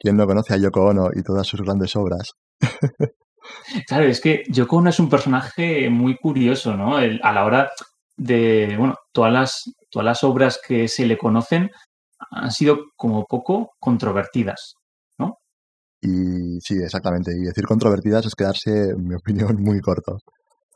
¿Quién 0.00 0.16
no 0.16 0.26
conoce 0.26 0.54
a 0.54 0.56
Yoko 0.56 0.86
Ono 0.86 1.10
y 1.14 1.22
todas 1.22 1.46
sus 1.46 1.60
grandes 1.60 1.94
obras? 1.94 2.32
claro, 3.86 4.06
es 4.06 4.18
que 4.18 4.44
Yoko 4.48 4.76
Ono 4.76 4.88
es 4.88 4.98
un 4.98 5.10
personaje 5.10 5.90
muy 5.90 6.16
curioso, 6.16 6.74
¿no? 6.74 6.96
a 6.96 7.32
la 7.32 7.44
hora 7.44 7.70
de, 8.16 8.74
bueno, 8.78 8.94
todas 9.12 9.30
las, 9.30 9.62
todas 9.90 10.06
las 10.06 10.24
obras 10.24 10.58
que 10.66 10.88
se 10.88 11.04
le 11.04 11.18
conocen 11.18 11.70
han 12.30 12.50
sido 12.50 12.78
como 12.96 13.26
poco 13.26 13.72
controvertidas, 13.78 14.74
¿no? 15.18 15.36
Y 16.00 16.58
sí, 16.60 16.76
exactamente. 16.82 17.32
Y 17.32 17.44
decir 17.44 17.64
controvertidas 17.66 18.24
es 18.24 18.34
quedarse, 18.34 18.90
en 18.90 19.06
mi 19.06 19.14
opinión, 19.14 19.56
muy 19.62 19.80
corto. 19.80 20.18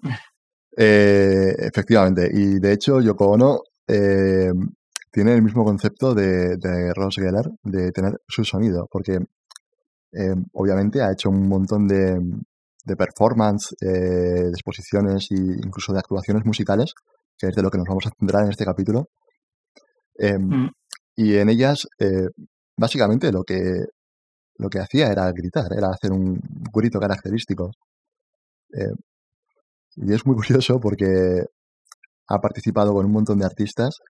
Eh, 0.76 1.54
efectivamente. 1.56 2.28
Y 2.32 2.58
de 2.58 2.72
hecho, 2.72 3.00
Yoko 3.00 3.28
Ono 3.28 3.60
eh, 3.86 4.50
tiene 5.14 5.32
el 5.32 5.42
mismo 5.42 5.64
concepto 5.64 6.12
de, 6.12 6.56
de 6.56 6.92
Ross 6.92 7.14
Geller, 7.14 7.48
de 7.62 7.92
tener 7.92 8.20
su 8.26 8.44
sonido, 8.44 8.88
porque 8.90 9.20
eh, 10.12 10.34
obviamente 10.54 11.00
ha 11.02 11.12
hecho 11.12 11.30
un 11.30 11.48
montón 11.48 11.86
de, 11.86 12.18
de 12.84 12.96
performance, 12.96 13.76
eh, 13.80 13.86
de 13.86 14.48
exposiciones 14.48 15.28
e 15.30 15.36
incluso 15.36 15.92
de 15.92 16.00
actuaciones 16.00 16.44
musicales, 16.44 16.94
que 17.38 17.46
es 17.46 17.54
de 17.54 17.62
lo 17.62 17.70
que 17.70 17.78
nos 17.78 17.86
vamos 17.86 18.04
a 18.08 18.10
centrar 18.18 18.42
en 18.42 18.50
este 18.50 18.64
capítulo. 18.64 19.08
Em, 20.16 20.42
mm. 20.42 20.70
Y 21.14 21.36
en 21.36 21.48
ellas, 21.48 21.86
eh, 22.00 22.26
básicamente 22.76 23.30
lo 23.30 23.44
que, 23.44 23.84
lo 24.56 24.68
que 24.68 24.80
hacía 24.80 25.12
era 25.12 25.30
gritar, 25.30 25.72
era 25.76 25.90
hacer 25.90 26.10
un 26.10 26.40
grito 26.72 26.98
característico. 26.98 27.70
y 29.94 30.12
es 30.12 30.26
muy 30.26 30.34
curioso 30.42 30.80
porque 30.80 31.44
ha 32.26 32.40
participado 32.40 32.92
con 32.94 33.06
un 33.06 33.12
montón 33.12 33.38
de 33.38 33.46
artistas 33.46 34.00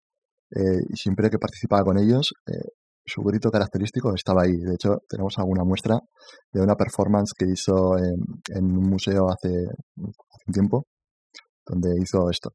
eh, 0.50 0.80
y 0.88 0.96
siempre 0.96 1.30
que 1.30 1.38
participaba 1.38 1.84
con 1.84 1.98
ellos, 1.98 2.32
eh, 2.46 2.70
su 3.06 3.22
grito 3.22 3.50
característico 3.50 4.14
estaba 4.14 4.42
ahí. 4.42 4.56
De 4.56 4.74
hecho, 4.74 4.98
tenemos 5.08 5.38
alguna 5.38 5.64
muestra 5.64 5.98
de 6.52 6.60
una 6.60 6.74
performance 6.74 7.32
que 7.36 7.46
hizo 7.46 7.98
en, 7.98 8.64
un 8.64 8.88
museo 8.88 9.28
hace, 9.28 9.50
un 9.96 10.52
tiempo, 10.52 10.86
donde 11.66 11.90
hizo 12.00 12.30
esto. 12.30 12.50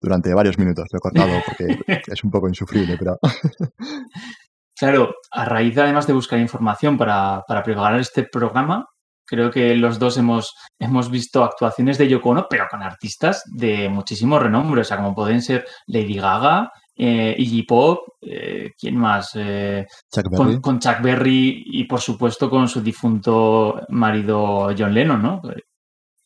Durante 0.00 0.32
varios 0.34 0.56
minutos 0.58 0.84
lo 0.92 0.98
he 0.98 1.00
cortado 1.00 1.40
porque 1.46 1.78
es 2.06 2.24
un 2.24 2.30
poco 2.30 2.48
insufrible, 2.48 2.96
pero... 2.98 3.18
Claro, 4.78 5.14
a 5.32 5.46
raíz 5.46 5.78
además 5.78 6.06
de 6.06 6.12
buscar 6.12 6.38
información 6.38 6.98
para, 6.98 7.40
para 7.48 7.62
preparar 7.62 7.98
este 7.98 8.24
programa, 8.24 8.84
Creo 9.26 9.50
que 9.50 9.74
los 9.74 9.98
dos 9.98 10.16
hemos, 10.18 10.54
hemos 10.78 11.10
visto 11.10 11.44
actuaciones 11.44 11.98
de 11.98 12.08
Yoko 12.08 12.30
Ono, 12.30 12.46
pero 12.48 12.66
con 12.70 12.82
artistas 12.82 13.42
de 13.46 13.88
muchísimo 13.88 14.38
renombre, 14.38 14.82
o 14.82 14.84
sea, 14.84 14.96
como 14.98 15.14
pueden 15.14 15.42
ser 15.42 15.66
Lady 15.86 16.14
Gaga, 16.14 16.70
eh, 16.96 17.34
Iggy 17.36 17.64
Pop, 17.64 17.98
eh, 18.22 18.70
¿quién 18.78 18.96
más? 18.96 19.32
Eh, 19.34 19.86
con, 20.34 20.60
con, 20.60 20.78
Chuck 20.78 21.02
Berry 21.02 21.64
y, 21.66 21.84
por 21.84 22.00
supuesto, 22.00 22.48
con 22.48 22.68
su 22.68 22.80
difunto 22.80 23.82
marido 23.88 24.74
John 24.76 24.94
Lennon, 24.94 25.22
¿no? 25.22 25.42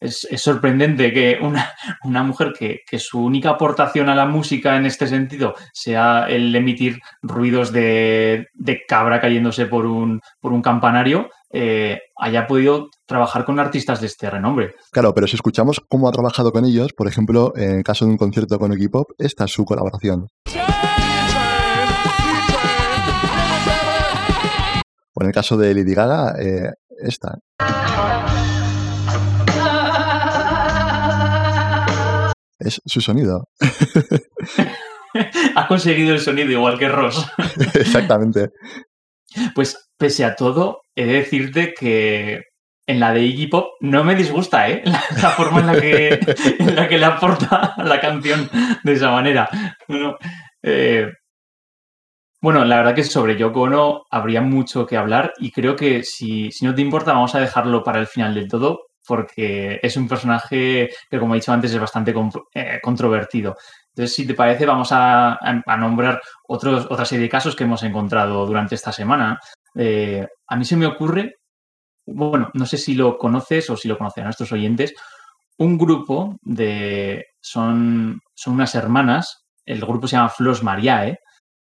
es, 0.01 0.27
sorprendente 0.37 1.13
que 1.13 1.39
una, 1.41 1.71
una 2.05 2.23
mujer 2.23 2.53
que, 2.59 2.99
su 2.99 3.23
única 3.23 3.51
aportación 3.51 4.09
a 4.09 4.15
la 4.15 4.27
música 4.27 4.77
en 4.77 4.87
este 4.87 5.07
sentido 5.07 5.55
sea 5.73 6.27
el 6.29 6.55
emitir 6.55 6.99
ruidos 7.23 7.73
de, 7.73 8.49
cabra 8.89 9.21
cayéndose 9.21 9.67
por 9.67 9.87
un, 9.87 10.21
por 10.41 10.53
un 10.53 10.63
campanario, 10.63 11.29
eh, 11.53 11.99
haya 12.17 12.47
podido 12.47 12.91
trabajar 13.07 13.45
con 13.45 13.59
artistas 13.59 14.01
de 14.01 14.07
este 14.07 14.31
renombre. 14.31 14.75
Claro, 14.93 15.13
pero 15.15 15.27
si 15.27 15.35
escuchamos 15.35 15.81
cómo 15.89 16.09
ha 16.09 16.13
trabajado 16.13 16.53
con 16.53 16.65
ellos, 16.65 16.93
por 16.93 17.09
ejemplo, 17.09 17.53
en 17.57 17.79
el 17.79 17.83
caso 17.85 18.05
de 18.05 18.13
un 18.13 18.19
concierto 18.19 18.59
con 18.59 18.73
Iggy 18.73 18.89
Pop, 18.89 19.11
esta 19.19 19.45
es 19.45 19.51
su 19.51 19.65
colaboración. 19.65 20.29
O 25.13 25.23
en 25.23 25.27
el 25.27 25.33
caso 25.33 25.57
de 25.57 25.75
Lady 25.75 25.95
Gaga, 25.95 26.35
eh, 26.41 26.71
esta. 27.03 27.39
Es 32.61 32.81
su 32.85 33.01
sonido. 33.01 33.49
ha 35.57 35.67
conseguido 35.67 36.15
el 36.15 36.21
sonido 36.21 36.51
igual 36.51 36.79
que 36.79 36.89
Ross. 36.89 37.27
Exactamente. 37.75 38.51
Pues 39.55 39.90
pese 40.01 40.25
a 40.25 40.35
todo, 40.35 40.83
he 40.97 41.05
de 41.05 41.13
decirte 41.13 41.75
que 41.79 42.43
en 42.87 42.99
la 42.99 43.13
de 43.13 43.23
Iggy 43.23 43.49
Pop 43.49 43.75
no 43.81 44.03
me 44.03 44.17
disgusta, 44.17 44.69
¿eh? 44.69 44.83
La, 45.23 45.31
forma 45.31 45.61
en 45.61 45.67
la, 45.67 45.81
que, 45.81 46.19
en 46.59 46.75
la 46.75 46.89
que 46.89 46.99
le 46.99 47.05
aporta 47.05 47.75
la 47.77 48.01
canción 48.01 48.49
de 48.83 48.93
esa 48.93 49.11
manera. 49.13 49.49
Bueno, 49.87 50.17
eh, 50.63 51.13
bueno, 52.41 52.65
la 52.65 52.79
verdad 52.79 52.95
que 52.95 53.05
sobre 53.05 53.37
Yoko 53.37 53.61
Ono 53.61 54.05
habría 54.11 54.41
mucho 54.41 54.87
que 54.87 54.97
hablar 54.97 55.35
y 55.39 55.53
creo 55.53 55.77
que 55.77 56.03
si, 56.03 56.51
si 56.51 56.65
no 56.65 56.75
te 56.75 56.81
importa 56.81 57.13
vamos 57.13 57.35
a 57.35 57.41
dejarlo 57.41 57.85
para 57.85 58.01
el 58.01 58.07
final 58.07 58.35
del 58.35 58.49
todo 58.49 58.81
porque 59.07 59.81
es 59.83 59.97
un 59.97 60.07
personaje 60.07 60.89
que, 61.11 61.19
como 61.19 61.35
he 61.35 61.39
dicho 61.39 61.53
antes, 61.53 61.73
es 61.73 61.81
bastante 61.81 62.15
eh, 62.55 62.79
controvertido. 62.81 63.57
Entonces, 63.89 64.15
si 64.15 64.25
te 64.25 64.35
parece, 64.35 64.67
vamos 64.67 64.91
a, 64.93 65.37
nombrar 65.79 66.21
otros, 66.47 66.87
otra 66.89 67.05
serie 67.05 67.25
de 67.25 67.29
casos 67.29 67.57
que 67.57 67.65
hemos 67.65 67.83
encontrado 67.83 68.47
durante 68.47 68.77
esta 68.77 68.93
semana. 68.93 69.39
Eh, 69.75 70.27
a 70.49 70.57
mí 70.57 70.65
se 70.65 70.77
me 70.77 70.87
ocurre, 70.87 71.37
bueno, 72.07 72.51
no 72.55 72.67
sé 72.67 72.77
si 72.77 72.95
lo 72.95 73.19
conoces 73.19 73.71
o 73.71 73.77
si 73.77 73.89
lo 73.89 73.99
conocen 73.99 74.25
nuestros 74.25 74.53
oyentes, 74.53 74.95
un 75.59 75.77
grupo 75.77 76.37
de, 76.43 77.27
son, 77.41 78.21
son 78.35 78.55
unas 78.55 78.75
hermanas, 78.75 79.45
el 79.65 79.81
grupo 79.81 80.09
se 80.09 80.17
llama 80.17 80.31
Flos 80.31 80.63
Mariae, 80.63 81.19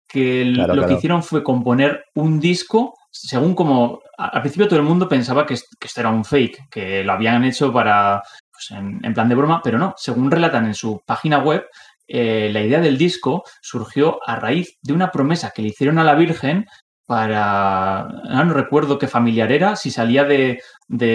que 0.09 0.45
lo 0.45 0.87
que 0.87 0.95
hicieron 0.95 1.23
fue 1.23 1.43
componer 1.43 2.05
un 2.15 2.39
disco 2.39 2.95
según 3.15 3.55
como 3.55 4.01
al 4.19 4.41
principio 4.41 4.67
todo 4.67 4.79
el 4.79 4.85
mundo 4.85 5.09
pensaba 5.09 5.47
que, 5.47 5.55
esto 5.55 6.01
era 6.01 6.11
un 6.11 6.25
fake, 6.25 6.69
que 6.69 7.05
lo 7.05 7.13
habían 7.13 7.45
hecho 7.45 7.73
para 7.73 8.23
pues, 8.51 8.71
en, 8.73 9.15
plan 9.15 9.29
de 9.29 9.35
broma, 9.35 9.61
pero 9.63 9.79
no. 9.79 9.95
Según 9.97 10.31
relatan 10.31 10.67
en 10.67 10.75
su 10.75 11.01
página 11.07 11.39
web, 11.39 11.65
eh, 12.07 12.51
la 12.53 12.61
idea 12.61 12.81
del 12.81 12.99
disco 12.99 13.45
surgió 13.63 14.19
a 14.27 14.37
raíz 14.37 14.79
de 14.83 14.93
una 14.93 15.11
promesa 15.11 15.53
que 15.55 15.63
le 15.63 15.69
hicieron 15.69 15.99
a 15.99 16.05
la 16.05 16.15
Virgen 16.15 16.67
para, 17.07 18.09
no, 18.25 18.53
recuerdo 18.55 18.99
qué 18.99 19.09
familiar 19.09 19.53
era, 19.53 19.77
si 19.77 19.91
salía 19.91 20.25
de, 20.25 20.61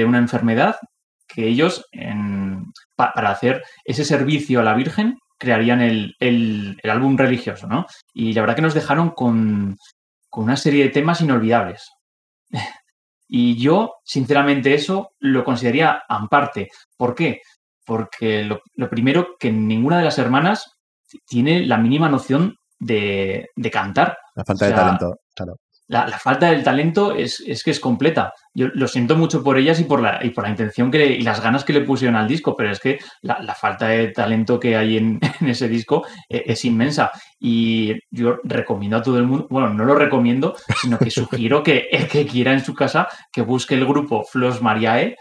una 0.06 0.18
enfermedad, 0.18 0.76
que 1.28 1.48
ellos, 1.48 1.86
para 2.96 3.30
hacer 3.30 3.64
ese 3.84 4.06
servicio 4.06 4.60
a 4.60 4.64
la 4.64 4.74
Virgen, 4.74 5.18
crearían 5.38 5.82
el, 5.82 6.16
el, 6.20 6.78
álbum 6.84 7.18
religioso, 7.18 7.68
¿no? 7.68 7.86
Y 8.14 8.34
la 8.34 8.42
verdad 8.42 8.56
que 8.56 8.62
nos 8.62 8.74
dejaron 8.74 9.12
con, 9.12 9.78
con 10.30 10.44
una 10.44 10.58
serie 10.58 10.84
de 10.84 10.90
temas 10.90 11.22
inolvidables. 11.22 11.90
y 13.28 13.56
yo, 13.58 13.96
sinceramente, 14.04 14.74
eso 14.74 15.12
lo 15.20 15.44
consideraría 15.44 16.04
aparte. 16.08 16.70
¿Por 16.98 17.16
qué? 17.16 17.42
Porque 17.86 18.44
lo, 18.44 18.90
primero, 18.90 19.38
que 19.40 19.52
ninguna 19.52 19.98
de 19.98 20.06
las 20.06 20.20
hermanas 20.20 20.72
tiene 21.26 21.66
la 21.66 21.78
mínima 21.78 22.10
noción 22.10 22.58
de, 22.78 23.50
cantar. 23.72 24.18
La 24.36 24.46
falta 24.46 24.68
de 24.68 24.74
talento, 24.74 25.16
claro 25.34 25.56
la, 25.90 26.20
falta 26.20 26.52
del 26.52 26.64
talento 26.64 27.16
es, 27.16 27.44
que 27.66 27.72
es 27.72 27.80
completa. 27.80 28.32
Yo 28.54 28.68
lo 28.74 28.88
siento 28.88 29.16
mucho 29.16 29.44
por 29.44 29.58
ellas 29.58 29.80
y 29.80 29.86
por 29.86 30.02
la, 30.02 30.24
y 30.24 30.30
por 30.30 30.44
la 30.44 30.52
intención 30.52 30.92
que 30.92 31.04
y 31.04 31.22
las 31.24 31.42
ganas 31.42 31.64
que 31.64 31.74
le 31.74 31.82
pusieron 31.82 32.16
al 32.16 32.28
disco, 32.28 32.56
pero 32.56 32.70
es 32.70 32.80
que 32.80 33.00
la, 33.24 33.56
falta 33.56 33.88
de 33.88 34.10
talento 34.10 34.60
que 34.60 34.78
hay 34.78 34.98
en, 34.98 35.20
ese 35.42 35.68
disco 35.68 36.06
e, 36.30 36.44
es, 36.46 36.64
inmensa. 36.64 37.12
Y 37.40 37.96
yo 38.12 38.38
recomiendo 38.44 38.98
a 38.98 39.02
todo 39.02 39.18
el 39.18 39.26
mundo, 39.26 39.48
bueno, 39.50 39.74
no 39.74 39.84
lo 39.84 39.96
recomiendo, 39.96 40.56
sino 40.80 41.00
que 41.00 41.10
sugiero 41.10 41.64
que 41.64 41.88
el 41.92 42.08
que 42.08 42.28
quiera 42.28 42.54
en 42.54 42.64
su 42.64 42.76
casa 42.76 43.08
que 43.32 43.42
busque 43.42 43.74
el 43.74 43.88
grupo 43.88 44.24
Flos 44.24 44.62
Mariae. 44.62 45.16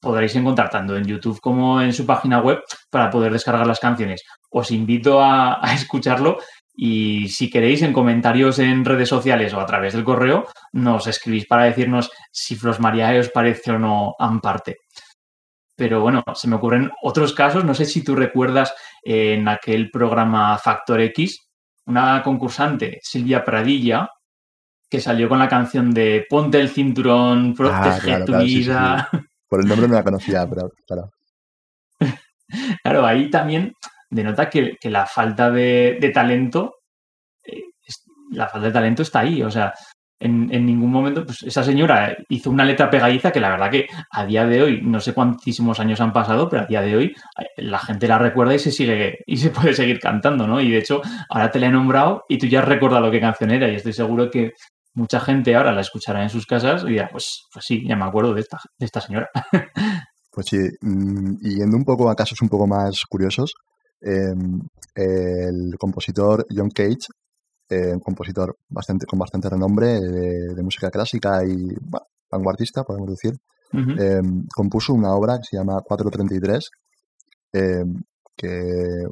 Podréis 0.00 0.34
encontrar 0.36 0.70
tanto 0.70 0.96
en 0.96 1.04
YouTube 1.04 1.40
como 1.40 1.82
en 1.82 1.92
su 1.92 2.06
página 2.06 2.40
web 2.40 2.60
para 2.88 3.10
poder 3.10 3.32
descargar 3.32 3.66
las 3.66 3.80
canciones. 3.80 4.22
Os 4.48 4.70
invito 4.70 5.20
a, 5.20 5.58
a 5.60 5.74
escucharlo 5.74 6.38
y 6.80 7.28
si 7.28 7.50
queréis, 7.50 7.82
en 7.82 7.92
comentarios 7.92 8.60
en 8.60 8.84
redes 8.84 9.08
sociales 9.08 9.52
o 9.52 9.60
a 9.60 9.66
través 9.66 9.94
del 9.94 10.04
correo, 10.04 10.46
nos 10.72 11.08
escribís 11.08 11.44
para 11.44 11.64
decirnos 11.64 12.08
si 12.30 12.54
Flos 12.54 12.78
Mariae 12.78 13.18
os 13.18 13.30
parece 13.30 13.72
o 13.72 13.80
no 13.80 14.14
Amparte. 14.16 14.76
pero 15.74 16.00
bueno, 16.00 16.22
se 16.34 16.46
me 16.46 16.54
ocurren 16.54 16.88
otros 17.02 17.32
casos. 17.32 17.64
No 17.64 17.74
sé 17.74 17.84
si 17.84 18.04
tú 18.04 18.14
recuerdas 18.14 18.72
en 19.02 19.48
aquel 19.48 19.90
programa 19.90 20.56
Factor 20.58 21.00
X, 21.00 21.48
una 21.86 22.22
concursante, 22.22 23.00
Silvia 23.02 23.44
Pradilla, 23.44 24.08
que 24.88 25.00
salió 25.00 25.28
con 25.28 25.40
la 25.40 25.48
canción 25.48 25.90
de 25.90 26.26
Ponte 26.30 26.60
el 26.60 26.68
cinturón, 26.68 27.54
protege 27.54 27.90
Ah, 27.90 28.00
claro, 28.00 28.24
tu 28.24 28.32
claro, 28.32 28.44
sí, 28.44 28.50
sí, 28.50 28.58
vida. 28.60 29.08
Por 29.48 29.60
el 29.62 29.68
nombre 29.68 29.88
no 29.88 29.94
la 29.94 30.04
conocía, 30.04 30.46
pero 30.48 30.70
claro. 30.86 31.10
Claro, 32.84 33.04
ahí 33.04 33.30
también 33.30 33.72
denota 34.10 34.48
que, 34.48 34.76
que 34.80 34.90
la 34.90 35.06
falta 35.06 35.50
de, 35.50 35.98
de 36.00 36.10
talento, 36.10 36.76
eh, 37.44 37.62
la 38.30 38.48
falta 38.48 38.68
de 38.68 38.72
talento 38.72 39.02
está 39.02 39.20
ahí. 39.20 39.42
O 39.42 39.50
sea, 39.50 39.72
en, 40.20 40.52
en 40.52 40.66
ningún 40.66 40.90
momento, 40.90 41.24
pues 41.24 41.42
esa 41.42 41.62
señora 41.62 42.16
hizo 42.28 42.50
una 42.50 42.64
letra 42.64 42.90
pegadiza 42.90 43.30
que 43.30 43.40
la 43.40 43.50
verdad 43.50 43.70
que 43.70 43.86
a 44.10 44.26
día 44.26 44.46
de 44.46 44.62
hoy, 44.62 44.80
no 44.82 45.00
sé 45.00 45.14
cuántísimos 45.14 45.78
años 45.78 46.00
han 46.00 46.12
pasado, 46.12 46.48
pero 46.48 46.62
a 46.62 46.66
día 46.66 46.82
de 46.82 46.96
hoy 46.96 47.14
eh, 47.38 47.62
la 47.62 47.78
gente 47.78 48.08
la 48.08 48.18
recuerda 48.18 48.54
y 48.54 48.58
se 48.58 48.72
sigue 48.72 49.18
y 49.26 49.36
se 49.36 49.50
puede 49.50 49.74
seguir 49.74 50.00
cantando, 50.00 50.46
¿no? 50.46 50.60
Y 50.60 50.70
de 50.70 50.78
hecho, 50.78 51.02
ahora 51.28 51.50
te 51.50 51.60
la 51.60 51.66
he 51.66 51.70
nombrado 51.70 52.24
y 52.28 52.38
tú 52.38 52.46
ya 52.46 52.60
has 52.60 52.68
recordado 52.68 53.10
qué 53.10 53.20
canción 53.20 53.50
era 53.50 53.68
y 53.68 53.76
estoy 53.76 53.92
seguro 53.92 54.30
que 54.30 54.52
mucha 54.94 55.20
gente 55.20 55.54
ahora 55.54 55.72
la 55.72 55.82
escuchará 55.82 56.22
en 56.22 56.30
sus 56.30 56.46
casas 56.46 56.82
y 56.82 56.88
dirá, 56.88 57.08
pues, 57.10 57.46
pues 57.52 57.64
sí, 57.64 57.84
ya 57.86 57.94
me 57.94 58.04
acuerdo 58.04 58.34
de 58.34 58.40
esta, 58.40 58.58
de 58.78 58.86
esta 58.86 59.00
señora. 59.00 59.28
Pues 60.30 60.46
sí, 60.50 60.58
mm, 60.82 61.38
yendo 61.40 61.76
un 61.76 61.84
poco 61.84 62.08
a 62.08 62.14
casos 62.14 62.40
un 62.42 62.48
poco 62.48 62.68
más 62.68 63.02
curiosos, 63.08 63.54
em, 64.00 64.60
el 64.94 65.76
compositor 65.78 66.46
John 66.50 66.70
Cage, 66.70 67.06
eh, 67.70 67.92
un 67.92 68.00
compositor 68.00 68.56
bastante, 68.68 69.06
con 69.06 69.18
bastante 69.18 69.48
renombre 69.48 70.00
de, 70.00 70.54
de 70.54 70.62
música 70.62 70.90
clásica 70.90 71.44
y 71.44 71.74
bueno, 71.80 72.06
vanguardista, 72.30 72.84
podemos 72.84 73.10
decir, 73.10 73.38
em, 73.72 74.46
compuso 74.54 74.94
una 74.94 75.14
obra 75.14 75.38
que 75.38 75.44
se 75.44 75.56
llama 75.56 75.80
433, 75.82 76.70
em, 77.52 78.02
que 78.36 79.04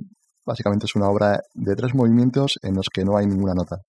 básicamente 0.44 0.87
es 0.87 0.94
una 0.94 1.09
obra 1.09 1.40
de 1.55 1.75
tres 1.75 1.94
movimientos 1.94 2.59
en 2.62 2.75
los 2.75 2.88
que 2.88 3.05
no 3.05 3.16
hay 3.16 3.27
ninguna 3.27 3.55
nota. 3.55 3.81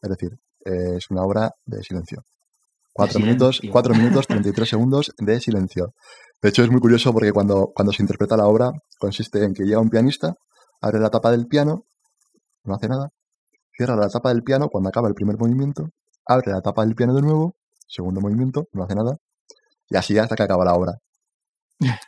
Es 0.00 0.10
decir, 0.10 0.32
eh, 0.64 0.96
es 0.98 1.10
una 1.10 1.22
obra 1.22 1.50
de 1.66 1.82
silencio. 1.82 2.22
Cuatro 2.92 3.20
minutos, 3.20 3.60
cuatro 3.70 3.94
minutos, 3.94 4.26
33 4.26 4.68
segundos 4.68 5.12
de 5.18 5.40
silencio. 5.40 5.94
De 6.42 6.48
hecho, 6.50 6.62
es 6.62 6.70
muy 6.70 6.80
curioso 6.80 7.12
porque 7.12 7.32
cuando, 7.32 7.70
cuando 7.74 7.92
se 7.92 8.02
interpreta 8.02 8.36
la 8.36 8.46
obra 8.46 8.72
consiste 8.98 9.42
en 9.44 9.54
que 9.54 9.64
llega 9.64 9.80
un 9.80 9.88
pianista, 9.88 10.34
abre 10.80 10.98
la 10.98 11.08
tapa 11.08 11.30
del 11.30 11.46
piano, 11.46 11.84
no 12.64 12.74
hace 12.74 12.88
nada, 12.88 13.08
cierra 13.76 13.96
la 13.96 14.08
tapa 14.08 14.28
del 14.30 14.42
piano 14.42 14.68
cuando 14.68 14.88
acaba 14.90 15.08
el 15.08 15.14
primer 15.14 15.38
movimiento, 15.38 15.88
abre 16.26 16.52
la 16.52 16.60
tapa 16.60 16.84
del 16.84 16.94
piano 16.94 17.14
de 17.14 17.22
nuevo, 17.22 17.54
segundo 17.88 18.20
movimiento, 18.20 18.66
no 18.72 18.84
hace 18.84 18.94
nada, 18.94 19.16
y 19.88 19.96
así 19.96 20.18
hasta 20.18 20.36
que 20.36 20.42
acaba 20.42 20.64
la 20.64 20.74
obra. 20.74 20.98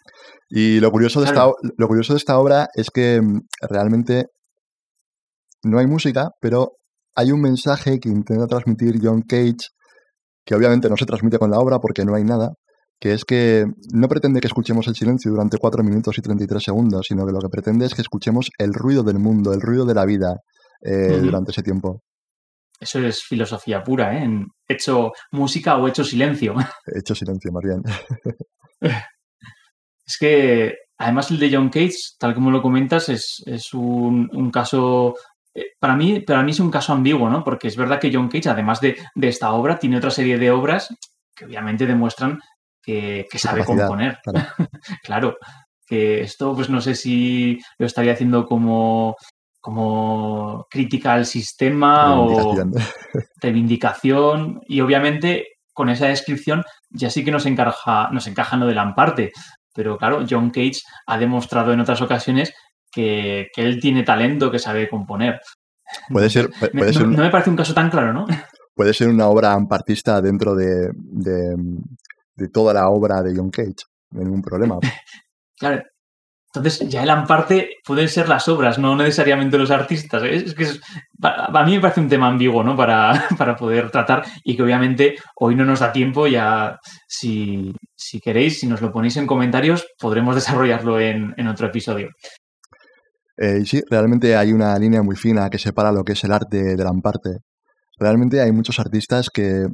Y 0.50 0.78
lo 0.78 0.92
curioso 0.92 1.20
de, 1.20 1.26
esta, 1.26 1.34
Claro. 1.34 1.56
lo 1.78 1.88
curioso 1.88 2.12
de 2.12 2.18
esta 2.18 2.38
obra 2.38 2.68
es 2.74 2.90
que 2.90 3.20
mm, 3.20 3.40
realmente 3.62 4.26
no 5.64 5.78
hay 5.78 5.86
música, 5.86 6.30
pero 6.38 6.72
hay 7.16 7.32
un 7.32 7.40
mensaje 7.40 7.98
que 7.98 8.08
intenta 8.08 8.46
transmitir 8.46 9.00
John 9.02 9.22
Cage, 9.22 9.70
que 10.44 10.54
obviamente 10.54 10.88
no 10.88 10.96
se 10.96 11.06
transmite 11.06 11.38
con 11.38 11.50
la 11.50 11.58
obra 11.58 11.78
porque 11.78 12.04
no 12.04 12.14
hay 12.14 12.24
nada, 12.24 12.54
que 13.00 13.12
es 13.12 13.24
que 13.24 13.66
no 13.92 14.08
pretende 14.08 14.40
que 14.40 14.46
escuchemos 14.46 14.86
el 14.88 14.94
silencio 14.94 15.30
durante 15.30 15.58
4 15.58 15.82
minutos 15.82 16.16
y 16.18 16.22
33 16.22 16.62
segundos, 16.62 17.06
sino 17.08 17.26
que 17.26 17.32
lo 17.32 17.40
que 17.40 17.48
pretende 17.48 17.86
es 17.86 17.94
que 17.94 18.02
escuchemos 18.02 18.50
el 18.58 18.72
ruido 18.72 19.02
del 19.02 19.18
mundo, 19.18 19.52
el 19.52 19.60
ruido 19.60 19.84
de 19.84 19.94
la 19.94 20.04
vida 20.04 20.36
eh, 20.82 21.18
durante 21.20 21.50
ese 21.50 21.62
tiempo. 21.62 22.02
Eso 22.80 23.00
es 23.00 23.22
filosofía 23.22 23.82
pura, 23.82 24.16
¿eh? 24.18 24.24
En 24.24 24.46
hecho 24.68 25.12
música 25.32 25.76
o 25.76 25.88
hecho 25.88 26.04
silencio. 26.04 26.54
Hecho 26.94 27.14
silencio, 27.14 27.50
más 27.52 27.62
bien. 27.62 27.82
Es 30.06 30.18
que, 30.18 30.74
además, 30.98 31.30
el 31.30 31.38
de 31.38 31.50
John 31.50 31.70
Cage, 31.70 31.96
tal 32.18 32.34
como 32.34 32.50
lo 32.50 32.60
comentas, 32.60 33.08
es, 33.08 33.42
es 33.46 33.72
un, 33.72 34.28
un 34.32 34.50
caso. 34.50 35.14
Para 35.78 35.94
mí, 35.94 36.20
para 36.20 36.42
mí 36.42 36.50
es 36.50 36.60
un 36.60 36.70
caso 36.70 36.92
ambiguo, 36.92 37.28
¿no? 37.28 37.44
Porque 37.44 37.68
es 37.68 37.76
verdad 37.76 38.00
que 38.00 38.12
John 38.12 38.28
Cage, 38.28 38.48
además 38.48 38.80
de, 38.80 38.96
de 39.14 39.28
esta 39.28 39.52
obra, 39.52 39.78
tiene 39.78 39.98
otra 39.98 40.10
serie 40.10 40.38
de 40.38 40.50
obras 40.50 40.94
que 41.34 41.44
obviamente 41.44 41.86
demuestran 41.86 42.40
que, 42.82 43.26
sabe 43.36 43.64
componer. 43.64 44.18
claro. 44.22 44.48
Claro, 45.02 45.36
que 45.86 46.22
esto, 46.22 46.54
pues 46.54 46.68
no 46.68 46.80
sé 46.80 46.94
si 46.94 47.58
lo 47.78 47.86
estaría 47.86 48.12
haciendo 48.12 48.46
como, 48.46 49.16
como 49.60 50.66
crítica 50.70 51.14
al 51.14 51.26
sistema 51.26 52.20
o 52.20 52.54
Reivindicación. 52.54 52.72
reivindicación 53.40 54.60
y 54.66 54.80
obviamente 54.80 55.48
con 55.72 55.88
esa 55.88 56.06
descripción 56.06 56.64
ya 56.90 57.10
sí 57.10 57.24
que 57.24 57.30
nos 57.30 57.46
encaja, 57.46 58.08
nos 58.12 58.26
encaja 58.26 58.56
en 58.56 58.60
lo 58.60 58.66
de 58.66 58.74
Lamparte. 58.74 59.32
Pero 59.74 59.98
claro, 59.98 60.24
John 60.28 60.50
Cage 60.50 60.82
ha 61.06 61.18
demostrado 61.18 61.72
en 61.72 61.80
otras 61.80 62.00
ocasiones 62.00 62.54
que, 62.94 63.48
que 63.54 63.62
él 63.62 63.80
tiene 63.80 64.02
talento, 64.02 64.50
que 64.50 64.58
sabe 64.58 64.88
componer. 64.88 65.40
Puede 66.08 66.30
ser, 66.30 66.50
Me- 66.72 66.82
no, 66.86 66.92
ser 66.92 67.06
un- 67.06 67.16
no 67.16 67.22
me 67.22 67.30
parece 67.30 67.50
un 67.50 67.56
caso 67.56 67.74
tan 67.74 67.90
claro, 67.90 68.12
¿no? 68.12 68.26
puede 68.76 68.92
ser 68.92 69.08
una 69.08 69.28
obra 69.28 69.52
ampartista 69.52 70.20
dentro 70.20 70.54
de, 70.56 70.90
de, 70.96 71.54
de 72.34 72.48
toda 72.48 72.74
la 72.74 72.88
obra 72.88 73.22
de 73.22 73.32
John 73.36 73.50
Cage. 73.50 73.74
No 74.10 74.20
hay 74.20 74.24
ningún 74.26 74.42
problema. 74.42 74.78
Claro. 75.56 75.82
Entonces, 76.52 76.88
ya 76.88 77.02
el 77.04 77.10
amparte 77.10 77.70
pueden 77.84 78.08
ser 78.08 78.28
las 78.28 78.46
obras, 78.48 78.78
no 78.78 78.94
necesariamente 78.96 79.56
los 79.58 79.70
artistas. 79.72 80.22
Es, 80.24 80.54
que 80.54 80.64
es- 80.64 80.80
a 81.22 81.64
mí 81.64 81.74
me 81.76 81.80
parece 81.80 82.00
un 82.00 82.08
tema 82.08 82.28
ambiguo, 82.28 82.62
¿no? 82.64 82.76
Para, 82.76 83.26
para 83.38 83.56
poder 83.56 83.90
tratar 83.90 84.24
y 84.44 84.56
que 84.56 84.62
obviamente 84.64 85.16
hoy 85.36 85.54
no 85.54 85.64
nos 85.64 85.80
da 85.80 85.92
tiempo. 85.92 86.26
Ya, 86.26 86.76
si, 87.08 87.72
si 87.96 88.20
queréis, 88.20 88.58
si 88.60 88.66
nos 88.66 88.80
lo 88.80 88.92
ponéis 88.92 89.16
en 89.16 89.26
comentarios, 89.26 89.86
podremos 89.98 90.34
desarrollarlo 90.34 90.98
en, 91.00 91.34
en 91.36 91.46
otro 91.48 91.68
episodio. 91.68 92.08
Eh, 93.36 93.60
y 93.62 93.66
sí, 93.66 93.82
realmente 93.90 94.36
hay 94.36 94.52
una 94.52 94.78
línea 94.78 95.02
muy 95.02 95.16
fina 95.16 95.50
que 95.50 95.58
separa 95.58 95.92
lo 95.92 96.04
que 96.04 96.12
es 96.12 96.24
el 96.24 96.32
arte 96.32 96.76
del 96.76 96.86
amparte. 96.86 97.38
Realmente 97.98 98.40
hay 98.40 98.52
muchos 98.52 98.80
artistas 98.80 99.30
que 99.30 99.66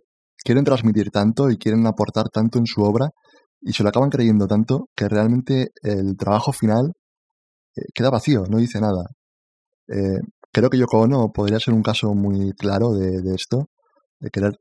quieren 0.45 0.65
transmitir 0.65 1.11
tanto 1.11 1.51
y 1.51 1.59
quieren 1.59 1.87
aportar 1.87 2.29
tanto 2.31 2.59
en 2.59 2.67
su 2.67 2.83
obra 2.83 3.11
y 3.63 3.73
se 3.75 3.83
lo 3.83 3.91
acaban 3.91 4.11
creyendo 4.11 4.47
tanto 4.49 4.89
que 4.97 5.09
realmente 5.09 5.71
el 5.83 6.17
trabajo 6.17 6.53
final 6.53 6.93
eh, 7.77 7.83
queda 7.95 8.11
vacío, 8.11 8.45
no 8.51 8.59
dice 8.59 8.81
nada. 8.81 9.05
Eh, 9.89 10.19
creo 10.53 10.71
que 10.71 10.79
Yoko 10.79 11.01
Ono 11.01 11.33
podría 11.33 11.61
ser 11.61 11.75
un 11.75 11.83
caso 11.83 12.15
muy 12.15 12.53
claro 12.53 12.93
de, 12.93 13.21
de 13.23 13.35
esto, 13.35 13.69
de 14.21 14.31
querer 14.31 14.55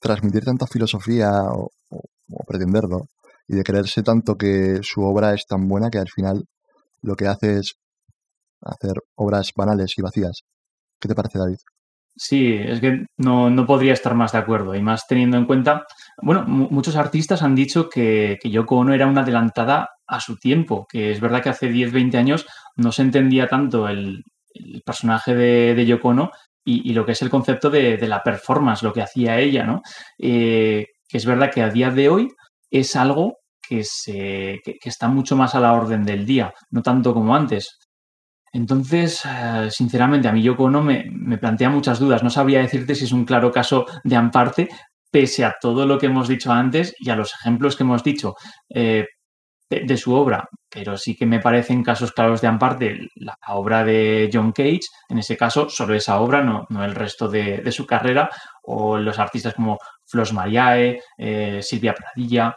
transmitir 0.00 0.44
tanta 0.44 0.66
filosofía 0.66 1.30
o, 1.52 1.70
o- 1.90 2.02
o 2.32 2.44
pretenderlo 2.46 3.06
y 3.48 3.56
de 3.56 3.64
creerse 3.64 4.02
tanto 4.02 4.36
que 4.36 4.80
su 4.82 5.02
obra 5.02 5.34
es 5.34 5.46
tan 5.46 5.68
buena 5.68 5.90
que 5.90 5.98
al 5.98 6.08
final 6.10 6.44
lo 7.02 7.16
que 7.16 7.26
hace 7.28 7.58
es 7.60 7.74
hacer 8.62 8.94
obras 9.16 9.52
banales 9.56 9.94
y 9.98 10.02
vacías. 10.02 10.42
¿Qué 11.00 11.08
te 11.08 11.14
parece, 11.14 11.38
David? 11.38 11.58
Sí, 12.16 12.52
es 12.54 12.80
que 12.80 13.06
no, 13.18 13.48
no 13.48 13.64
podría 13.66 13.92
estar 13.92 14.14
más 14.14 14.32
de 14.32 14.38
acuerdo. 14.38 14.74
Y 14.74 14.82
más 14.82 15.06
teniendo 15.06 15.36
en 15.36 15.46
cuenta, 15.46 15.84
bueno, 16.20 16.44
mu- 16.46 16.68
muchos 16.70 16.96
artistas 16.96 17.42
han 17.42 17.54
dicho 17.54 17.88
que, 17.88 18.38
que 18.42 18.50
Yoko 18.50 18.76
Ono 18.78 18.92
era 18.92 19.06
una 19.06 19.20
adelantada 19.22 19.88
a 20.06 20.20
su 20.20 20.36
tiempo, 20.36 20.86
que 20.90 21.12
es 21.12 21.20
verdad 21.20 21.42
que 21.42 21.50
hace 21.50 21.68
10, 21.68 21.92
20 21.92 22.18
años 22.18 22.46
no 22.76 22.90
se 22.92 23.02
entendía 23.02 23.46
tanto 23.46 23.88
el, 23.88 24.24
personaje 24.84 25.34
de, 25.36 25.74
de 25.76 25.86
Yoko 25.86 26.08
Ono 26.08 26.30
y, 26.64 26.90
y 26.90 26.94
lo 26.94 27.06
que 27.06 27.12
es 27.12 27.22
el 27.22 27.30
concepto 27.30 27.70
de, 27.70 27.96
de 27.96 28.08
la 28.08 28.22
performance, 28.22 28.82
lo 28.82 28.92
que 28.92 29.02
hacía 29.02 29.38
ella, 29.38 29.62
¿no? 29.64 29.82
Eh, 30.18 30.86
que 31.08 31.18
es 31.18 31.24
verdad 31.26 31.50
que 31.52 31.62
a 31.62 31.70
día 31.70 31.90
de 31.90 32.08
hoy 32.08 32.28
es 32.70 32.96
algo 32.96 33.36
que, 33.62 33.84
se, 33.84 34.58
que 34.64 34.78
está 34.88 35.06
mucho 35.08 35.36
más 35.36 35.54
a 35.54 35.60
la 35.60 35.72
orden 35.74 36.04
del 36.04 36.26
día, 36.26 36.52
no 36.70 36.82
tanto 36.82 37.14
como 37.14 37.34
antes. 37.36 37.78
Entonces, 38.52 39.22
eh, 39.24 39.68
sinceramente, 39.70 40.28
a 40.28 40.32
mí 40.32 40.42
Yoko 40.42 40.64
Ono 40.64 40.82
me, 40.82 41.04
plantea 41.38 41.70
muchas 41.70 41.98
dudas. 41.98 42.22
No 42.22 42.30
sabría 42.30 42.60
decirte 42.60 42.94
si 42.94 43.04
es 43.04 43.12
un 43.12 43.24
claro 43.24 43.50
caso 43.50 43.86
de 44.04 44.16
Amparte, 44.16 44.68
pese 45.10 45.44
a 45.44 45.54
todo 45.60 45.86
lo 45.86 45.98
que 45.98 46.06
hemos 46.06 46.28
dicho 46.28 46.52
antes 46.52 46.94
y 46.98 47.10
a 47.10 47.16
los 47.16 47.34
ejemplos 47.34 47.76
que 47.76 47.82
hemos 47.82 48.02
dicho 48.02 48.34
eh, 48.68 49.06
de, 49.70 49.96
su 49.96 50.14
obra. 50.14 50.48
Pero 50.70 50.96
sí 50.96 51.16
que 51.16 51.26
me 51.26 51.40
parecen 51.40 51.82
casos 51.82 52.12
claros 52.12 52.40
de 52.40 52.48
Amparte 52.48 53.08
la 53.16 53.36
obra 53.48 53.84
de 53.84 54.30
John 54.32 54.52
Cage, 54.52 54.80
en 55.08 55.18
ese 55.18 55.36
caso, 55.36 55.68
solo 55.68 55.94
esa 55.94 56.20
obra, 56.20 56.42
no, 56.42 56.66
no 56.70 56.84
el 56.84 56.94
resto 56.94 57.28
de 57.28 57.72
su 57.72 57.86
carrera, 57.86 58.30
o 58.62 58.98
los 58.98 59.18
artistas 59.18 59.54
como 59.54 59.78
Flos 60.08 60.32
Mariae, 60.32 61.00
eh, 61.16 61.60
Silvia 61.62 61.94
Pradilla, 61.94 62.54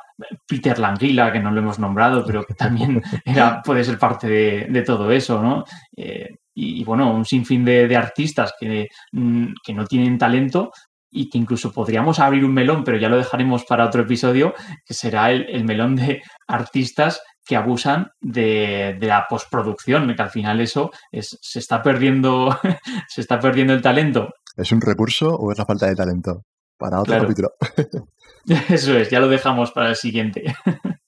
Peter 0.48 0.80
Languila, 0.80 1.32
que 1.32 1.40
no 1.40 1.52
lo 1.52 1.60
hemos 1.60 1.80
nombrado, 1.80 2.24
pero 2.26 2.44
que 2.44 2.54
también 2.54 3.02
era, 3.26 3.62
puede 3.62 3.84
ser 3.84 4.00
parte 4.00 4.28
de, 4.28 4.68
de 4.70 4.82
todo 4.84 5.12
eso, 5.12 5.42
¿no? 5.42 5.66
Eh, 5.96 6.30
y, 6.54 6.82
y, 6.82 6.84
bueno, 6.84 7.14
un 7.14 7.26
sinfín 7.26 7.64
de, 7.64 7.88
de 7.88 7.96
artistas 7.96 8.54
que, 8.60 8.88
mm, 9.12 9.48
que, 9.64 9.74
no 9.74 9.86
tienen 9.86 10.18
talento 10.18 10.72
y 11.10 11.30
que 11.30 11.38
incluso 11.38 11.72
podríamos 11.72 12.20
abrir 12.20 12.46
un 12.46 12.54
melón, 12.54 12.84
pero 12.84 12.98
ya 12.98 13.10
lo 13.10 13.18
dejaremos 13.18 13.66
para 13.66 13.86
otro 13.86 14.04
episodio, 14.04 14.54
que 14.86 14.94
será 14.94 15.32
el, 15.32 15.46
el 15.50 15.66
melón 15.66 15.96
de 15.96 16.22
artistas 16.48 17.22
que 17.46 17.56
abusan 17.56 18.12
de, 18.22 18.98
de, 19.00 19.08
la 19.08 19.26
postproducción, 19.30 20.14
que 20.16 20.22
al 20.22 20.30
final 20.30 20.62
eso 20.62 20.92
es, 21.12 21.38
se 21.42 21.60
está 21.60 21.82
perdiendo, 21.82 22.58
se 23.08 23.22
está 23.22 23.40
perdiendo 23.40 23.74
el 23.74 23.82
talento. 23.82 24.30
¿Es 24.56 24.72
un 24.72 24.82
recurso 24.82 25.36
o 25.36 25.52
es 25.52 25.58
la 25.58 25.66
falta 25.66 25.88
de 25.88 25.96
talento? 25.96 26.44
Para 26.82 27.00
otro 27.00 27.12
Claro. 27.14 27.24
capítulo. 27.24 27.52
Eso 28.70 28.98
es, 28.98 29.10
ya 29.10 29.20
lo 29.20 29.28
dejamos 29.30 29.72
para 29.72 29.90
el 29.90 29.96
siguiente. 29.96 30.44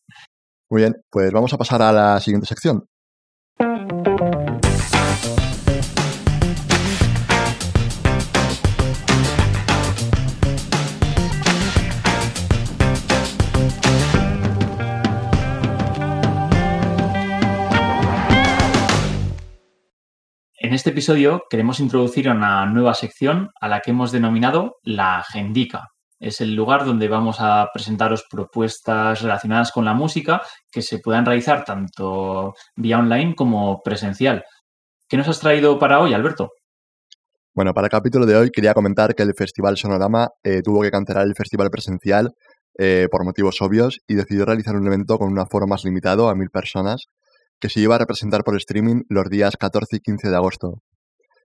Muy 0.69 0.81
bien, 0.83 0.95
pues 1.09 1.31
vamos 1.31 1.51
a 1.53 1.57
pasar 1.57 1.81
a 1.81 1.91
la 1.91 2.19
siguiente 2.19 2.47
sección. 2.47 2.85
En 20.63 20.73
este 20.73 20.91
episodio 20.91 21.43
queremos 21.49 21.81
introducir 21.81 22.29
una 22.29 22.65
nueva 22.65 22.93
sección 22.93 23.49
a 23.59 23.67
la 23.67 23.81
que 23.81 23.91
hemos 23.91 24.13
denominado 24.13 24.77
la 24.83 25.17
Agendica. 25.17 25.89
Es 26.21 26.39
el 26.39 26.55
lugar 26.55 26.85
donde 26.85 27.09
vamos 27.09 27.35
a 27.41 27.67
presentaros 27.73 28.23
propuestas 28.31 29.21
relacionadas 29.21 29.73
con 29.73 29.83
la 29.83 29.93
música 29.93 30.41
que 30.71 30.81
se 30.81 30.99
puedan 30.99 31.25
realizar 31.25 31.65
tanto 31.65 32.53
vía 32.77 32.97
online 32.97 33.35
como 33.35 33.81
presencial. 33.83 34.45
¿Qué 35.09 35.17
nos 35.17 35.27
has 35.27 35.41
traído 35.41 35.77
para 35.77 35.99
hoy, 35.99 36.13
Alberto? 36.13 36.51
Bueno, 37.53 37.73
para 37.73 37.87
el 37.87 37.91
capítulo 37.91 38.25
de 38.25 38.37
hoy 38.37 38.49
quería 38.49 38.73
comentar 38.73 39.15
que 39.15 39.23
el 39.23 39.33
Festival 39.37 39.75
Sonorama 39.75 40.29
eh, 40.43 40.61
tuvo 40.61 40.81
que 40.81 40.91
cancelar 40.91 41.27
el 41.27 41.35
festival 41.35 41.71
presencial 41.71 42.31
eh, 42.79 43.09
por 43.11 43.25
motivos 43.25 43.61
obvios 43.61 43.99
y 44.07 44.15
decidió 44.15 44.45
realizar 44.45 44.77
un 44.77 44.87
evento 44.87 45.19
con 45.19 45.29
un 45.29 45.39
aforo 45.39 45.67
más 45.67 45.83
limitado 45.83 46.29
a 46.29 46.35
mil 46.35 46.49
personas 46.49 47.07
que 47.63 47.69
se 47.69 47.79
iba 47.79 47.95
a 47.95 47.97
representar 47.97 48.43
por 48.43 48.57
streaming 48.57 49.03
los 49.07 49.29
días 49.29 49.55
14 49.57 49.95
y 49.95 49.99
15 50.01 50.29
de 50.29 50.35
agosto. 50.35 50.81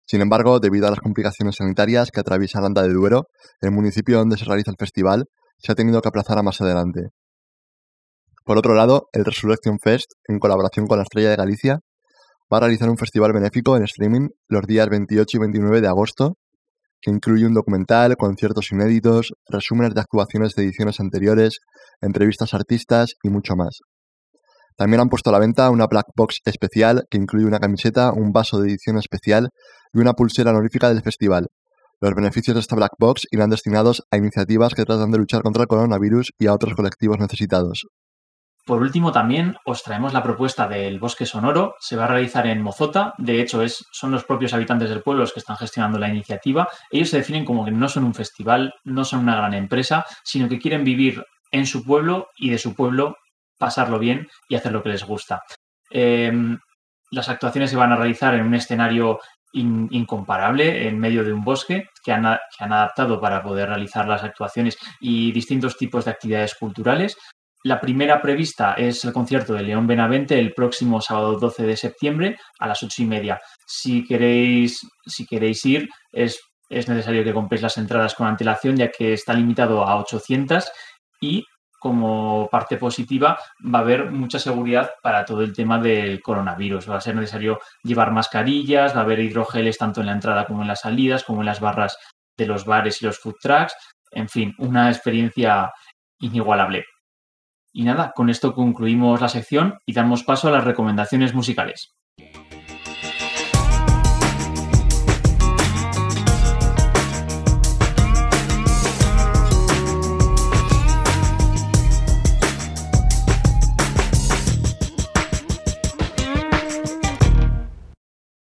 Sin 0.05 0.21
embargo, 0.21 0.59
debido 0.59 0.89
a 0.89 0.91
las 0.91 0.99
complicaciones 0.99 1.55
sanitarias 1.55 2.11
que 2.11 2.19
atraviesa 2.19 2.59
Aranda 2.59 2.83
de 2.83 2.93
Duero, 2.93 3.29
el 3.61 3.71
municipio 3.71 4.19
donde 4.19 4.37
se 4.37 4.45
realiza 4.45 4.73
el 4.73 4.77
festival, 4.77 5.27
se 5.59 5.71
ha 5.71 5.77
tenido 5.77 6.03
que 6.03 6.09
aplazar 6.09 6.37
a 6.37 6.43
más 6.43 6.61
adelante. 6.61 7.11
Por 8.45 8.59
otro 8.59 8.75
lado, 8.75 9.07
el 9.13 9.25
Resurrection 9.25 9.79
Fest, 9.79 10.11
en 10.27 10.41
colaboración 10.41 10.89
con 10.89 10.97
la 10.97 11.05
Estrella 11.05 11.31
de 11.31 11.37
Galicia, 11.37 11.79
va 12.53 12.57
a 12.57 12.61
realizar 12.63 12.91
un 12.91 12.99
festival 12.99 13.33
benéfico 13.33 13.77
en 13.77 13.85
streaming 13.85 14.31
los 14.49 14.67
días 14.67 14.89
28 14.89 15.37
y 15.37 15.39
29 15.39 15.81
de 15.81 15.87
agosto, 15.87 16.35
que 17.01 17.13
incluye 17.13 17.47
un 17.47 17.55
documental, 17.55 18.17
conciertos 18.17 18.73
inéditos, 18.73 19.35
resúmenes 19.49 19.95
de 19.95 20.01
actuaciones 20.01 20.57
de 20.57 20.65
ediciones 20.65 20.99
anteriores, 20.99 21.61
entrevistas 22.01 22.55
a 22.55 22.57
artistas 22.57 23.13
y 23.23 23.31
mucho 23.31 23.55
más. 23.55 23.79
También 24.79 25.01
han 25.01 25.09
puesto 25.09 25.31
a 25.31 25.33
la 25.33 25.41
venta 25.41 25.71
una 25.71 25.89
Black 25.89 26.07
Box 26.15 26.41
especial 26.45 27.03
que 27.11 27.19
incluye 27.19 27.45
una 27.45 27.59
camiseta, 27.59 28.13
un 28.13 28.31
vaso 28.31 28.61
de 28.61 28.69
edición 28.69 28.97
especial 28.97 29.49
y 29.93 29.99
una 29.99 30.13
pulsera 30.13 30.53
honorífica 30.53 30.89
del 30.89 31.03
festival. 31.03 31.49
Los 32.01 32.15
beneficios 32.15 32.55
de 32.55 32.61
esta 32.61 32.77
Black 32.77 32.93
Box 32.97 33.27
irán 33.33 33.51
destinados 33.51 34.05
a 34.13 34.19
iniciativas 34.19 34.75
que 34.75 34.85
tratan 34.85 35.11
de 35.11 35.19
luchar 35.19 35.43
contra 35.43 35.63
el 35.63 35.69
coronavirus 35.69 36.31
y 36.39 36.47
a 36.47 36.55
otros 36.55 36.75
colectivos 36.75 37.19
necesitados. 37.19 37.89
Por 38.67 38.81
último, 38.83 39.11
también 39.11 39.57
os 39.65 39.83
traemos 39.83 40.13
la 40.13 40.23
propuesta 40.23 40.69
del 40.69 41.01
Bosque 41.01 41.27
Sonoro. 41.27 41.75
Se 41.81 41.97
va 41.97 42.05
a 42.05 42.09
realizar 42.09 42.47
en 42.47 42.63
Mozota. 42.63 43.15
De 43.19 43.41
hecho, 43.41 43.61
son 43.91 44.13
los 44.13 44.25
propios 44.25 44.53
habitantes 44.55 44.91
del 44.91 45.03
pueblo 45.03 45.23
los 45.23 45.33
que 45.33 45.41
están 45.41 45.57
gestionando 45.57 45.99
la 45.99 46.09
iniciativa. 46.09 46.69
Ellos 46.93 47.09
se 47.11 47.17
definen 47.17 47.45
como 47.45 47.65
que 47.65 47.73
no 47.73 47.89
son 47.89 48.05
un 48.05 48.15
festival, 48.15 48.75
no 48.85 49.05
son 49.05 49.21
una 49.21 49.35
gran 49.35 49.55
empresa, 49.55 50.05
sino 50.23 50.49
que 50.49 50.61
quieren 50.61 50.85
vivir 50.85 51.25
en 51.51 51.67
su 51.67 51.83
pueblo 51.83 52.29
y 52.37 52.51
de 52.51 52.59
su 52.59 52.75
pueblo 52.75 53.17
pasarlo 53.59 53.99
bien 53.99 54.29
y 54.49 54.55
hacer 54.55 54.73
lo 54.73 54.83
que 54.83 54.91
les 54.91 55.05
gusta. 55.05 55.43
Em, 55.91 56.59
las 57.11 57.29
actuaciones 57.29 57.71
se 57.71 57.77
van 57.77 57.93
a 57.93 57.97
realizar 57.97 58.35
en 58.35 58.47
un 58.47 58.55
escenario 58.55 59.19
incomparable 59.53 60.87
en 60.87 60.99
medio 60.99 61.25
de 61.25 61.33
un 61.33 61.43
bosque 61.43 61.89
que 62.05 62.13
han, 62.13 62.27
adaptado 62.27 63.21
para 63.21 63.43
poder 63.43 63.69
realizar 63.69 64.07
las 64.07 64.23
actuaciones 64.23 64.77
y 65.01 65.33
distintos 65.33 65.77
tipos 65.77 66.05
de 66.05 66.11
actividades 66.11 66.55
culturales. 66.55 67.17
La 67.65 67.81
primera 67.81 68.21
prevista 68.21 68.75
es 68.75 69.05
el 69.05 69.13
concierto 69.13 69.55
de 69.55 69.63
León 69.63 69.87
Benavente 69.87 70.39
el 70.39 70.53
próximo 70.53 71.01
sábado 71.01 71.39
12 71.39 71.65
de 71.65 71.77
septiembre 71.77 72.37
a 72.59 72.69
las 72.69 72.83
ocho 72.83 73.03
y 73.03 73.07
media. 73.07 73.41
Si 73.67 74.05
queréis, 74.05 74.81
si 75.07 75.27
queréis 75.27 75.65
ir, 75.65 75.89
es, 76.13 76.39
es 76.69 76.89
necesario 76.89 77.25
que 77.25 77.35
compréis 77.35 77.63
las 77.63 77.79
entradas 77.79 78.15
con 78.15 78.27
antelación, 78.27 78.77
ya 78.77 78.91
que 78.91 79.15
está 79.15 79.33
limitado 79.33 79.83
a 79.83 79.99
800 79.99 80.71
y 81.21 81.43
como 81.79 82.49
parte 82.51 82.77
positiva, 82.77 83.39
va 83.65 83.79
a 83.79 83.83
haber 83.83 84.11
mucha 84.11 84.39
seguridad 84.39 84.91
para 85.03 85.25
todo 85.25 85.43
el 85.43 85.53
tema 85.53 85.79
del 85.79 86.21
coronavirus. 86.21 86.91
Va 86.91 86.97
a 86.97 87.01
ser 87.01 87.15
necesario 87.15 87.61
llevar 87.83 88.13
mascarillas, 88.13 88.95
va 88.95 89.01
a 89.01 89.03
haber 89.05 89.21
hidrogeles 89.21 89.79
tanto 89.79 90.01
en 90.01 90.07
la 90.07 90.13
entrada 90.13 90.47
como 90.47 90.63
en 90.63 90.69
las 90.69 90.81
salidas, 90.81 91.25
como 91.25 91.41
en 91.41 91.47
las 91.47 91.61
barras 91.61 91.97
de 92.37 92.47
los 92.47 92.65
bares 92.65 93.01
y 93.01 93.07
los 93.07 93.19
food 93.19 93.37
trucks. 93.41 93.75
En 94.11 94.29
fin, 94.29 94.55
una 94.59 94.91
experiencia 94.91 95.71
inigualable. 96.21 96.85
Y 97.73 97.85
nada, 97.85 98.13
con 98.15 98.31
esto 98.31 98.55
concluimos 98.55 99.21
la 99.21 99.29
sección 99.29 99.79
y 99.87 99.93
damos 99.93 100.25
paso 100.25 100.49
a 100.49 100.53
las 100.53 100.65
recomendaciones 100.65 101.35
musicales. 101.35 101.95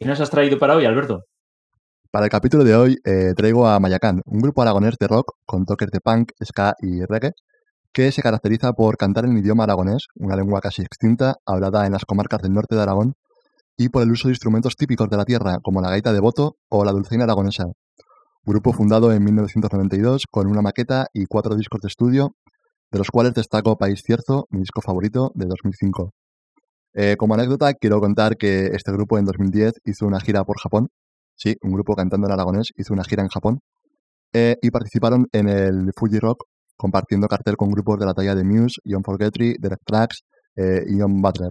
¿Qué 0.05 0.11
nos 0.11 0.21
has 0.21 0.29
traído 0.29 0.59
para 0.59 0.77
hoy, 0.77 0.85
Alberto? 0.85 1.23
Para 2.11 2.27
el 2.27 2.31
capítulo 2.31 2.63
de 2.63 2.77
hoy 2.77 2.99
eh, 3.07 3.33
traigo 3.35 3.67
a 3.67 3.81
Mayacán, 3.81 4.21
un 4.27 4.39
grupo 4.41 4.61
aragonés 4.61 4.97
de 5.01 5.09
rock 5.09 5.33
con 5.47 5.65
toques 5.65 5.89
de 5.91 5.99
punk, 6.01 6.33
ska 6.45 6.75
y 6.83 7.07
reggae, 7.07 7.31
que 7.91 8.13
se 8.13 8.21
caracteriza 8.21 8.75
por 8.75 8.99
cantar 8.99 9.25
en 9.25 9.39
idioma 9.39 9.65
aragonés, 9.65 10.09
una 10.17 10.37
lengua 10.37 10.61
casi 10.61 10.83
extinta, 10.83 11.37
hablada 11.47 11.87
en 11.87 11.93
las 11.93 12.05
comarcas 12.05 12.43
del 12.43 12.53
norte 12.53 12.75
de 12.75 12.83
Aragón, 12.83 13.15
y 13.79 13.89
por 13.89 14.03
el 14.03 14.11
uso 14.11 14.29
de 14.29 14.33
instrumentos 14.33 14.77
típicos 14.77 15.09
de 15.09 15.17
la 15.17 15.25
tierra, 15.25 15.57
como 15.63 15.81
la 15.81 15.89
gaita 15.89 16.13
de 16.13 16.21
boto 16.21 16.57
o 16.69 16.85
la 16.85 16.93
dulzaina 16.93 17.25
aragonesa. 17.25 17.65
Grupo 18.45 18.75
fundado 18.75 19.11
en 19.11 19.25
1992 19.25 20.25
con 20.31 20.49
una 20.49 20.61
maqueta 20.61 21.07
y 21.15 21.25
cuatro 21.25 21.55
discos 21.55 21.81
de 21.81 21.89
estudio, 21.89 22.37
de 22.93 22.99
los 22.99 23.11
cuales 23.11 23.33
destaco 23.33 23.79
País 23.79 24.03
Cierzo, 24.05 24.49
mi 24.51 24.59
disco 24.59 24.83
favorito, 24.83 25.33
de 25.35 25.47
2005. 25.47 26.11
Eh, 26.95 27.17
como 27.17 27.35
anécdota, 27.35 27.75
quiero 27.75 28.01
contar 28.01 28.37
que 28.37 28.67
este 28.67 28.93
grupo 28.93 29.19
en 29.19 29.25
2010 29.25 29.75
hizo 29.85 30.07
una 30.07 30.21
gira 30.21 30.45
por 30.45 30.59
Japón. 30.61 30.89
Sí, 31.37 31.57
un 31.63 31.73
grupo 31.73 31.95
cantando 31.97 32.29
en 32.29 32.33
aragonés 32.33 32.69
hizo 32.77 32.95
una 32.95 33.05
gira 33.05 33.23
en 33.23 33.29
Japón. 33.29 33.61
Eh, 34.33 34.57
y 34.63 34.71
participaron 34.71 35.27
en 35.33 35.49
el 35.49 35.91
Fuji 35.97 36.19
Rock, 36.19 36.45
compartiendo 36.77 37.27
cartel 37.29 37.57
con 37.57 37.71
grupos 37.71 37.99
de 37.99 38.07
la 38.07 38.15
talla 38.15 38.35
de 38.35 38.45
Muse, 38.45 38.81
John 38.85 39.03
Forgetry, 39.05 39.57
Derek 39.59 39.81
Tracks 39.85 40.23
eh, 40.57 40.85
y 40.87 41.01
John 41.01 41.21
Butler. 41.21 41.51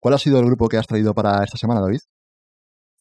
¿Cuál 0.00 0.14
ha 0.14 0.18
sido 0.18 0.38
el 0.38 0.46
grupo 0.46 0.68
que 0.68 0.76
has 0.76 0.86
traído 0.86 1.14
para 1.14 1.42
esta 1.42 1.56
semana, 1.56 1.80
David? 1.80 2.00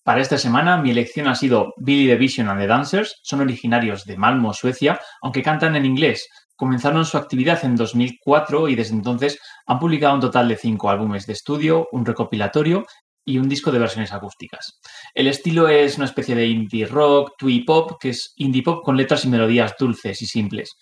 Para 0.04 0.22
esta 0.22 0.38
semana 0.38 0.82
mi 0.82 0.92
elección 0.92 1.28
ha 1.28 1.36
sido 1.36 1.74
Billy 1.78 2.08
the 2.08 2.16
Vision 2.16 2.50
and 2.50 2.60
the 2.60 2.68
Dancers. 2.68 3.16
Son 3.24 3.40
originarios 3.40 4.04
de 4.04 4.18
Malmo, 4.18 4.54
Suecia, 4.54 5.00
aunque 5.22 5.42
cantan 5.42 5.76
en 5.76 5.86
inglés. 5.86 6.28
Comenzaron 6.56 7.06
su 7.06 7.18
actividad 7.18 7.64
en 7.66 7.76
2004 7.76 8.70
y 8.70 8.76
desde 8.76 8.94
entonces 8.94 9.40
han 9.66 9.80
publicado 9.80 10.16
un 10.16 10.22
total 10.22 10.48
de 10.48 10.58
cinco 10.58 10.90
álbumes 10.90 11.26
de 11.26 11.34
estudio, 11.34 11.88
un 11.92 12.06
recopilatorio 12.06 12.86
y 13.26 13.38
un 13.38 13.50
disco 13.50 13.72
de 13.72 13.80
versiones 13.80 14.12
acústicas. 14.12 14.80
El 15.14 15.28
estilo 15.28 15.68
es 15.68 15.98
una 15.98 16.06
especie 16.06 16.36
de 16.36 16.48
indie 16.48 16.86
rock, 16.86 17.32
twee 17.38 17.64
pop, 17.66 17.94
que 18.00 18.10
es 18.10 18.34
indie 18.36 18.64
pop 18.64 18.84
con 18.84 18.98
letras 18.98 19.26
y 19.26 19.30
melodías 19.30 19.76
dulces 19.80 20.22
y 20.22 20.26
simples 20.26 20.76